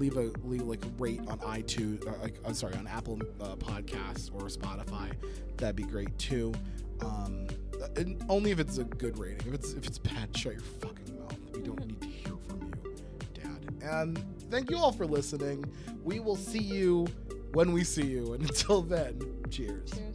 [0.02, 4.34] leave a leave like rate on itunes or like i'm sorry on apple uh, podcasts
[4.34, 5.12] or spotify.
[5.58, 6.52] That'd be great too.
[7.00, 7.46] Um
[7.96, 9.46] and only if it's a good rating.
[9.46, 11.38] If it's if it's bad shut your fucking mouth.
[11.54, 12.94] We don't need to hear from you
[13.32, 13.82] dad.
[13.82, 15.64] And thank you all for listening.
[16.02, 17.06] We will see you
[17.52, 18.32] when we see you.
[18.32, 19.90] And until then cheers.
[19.90, 20.11] Cheers.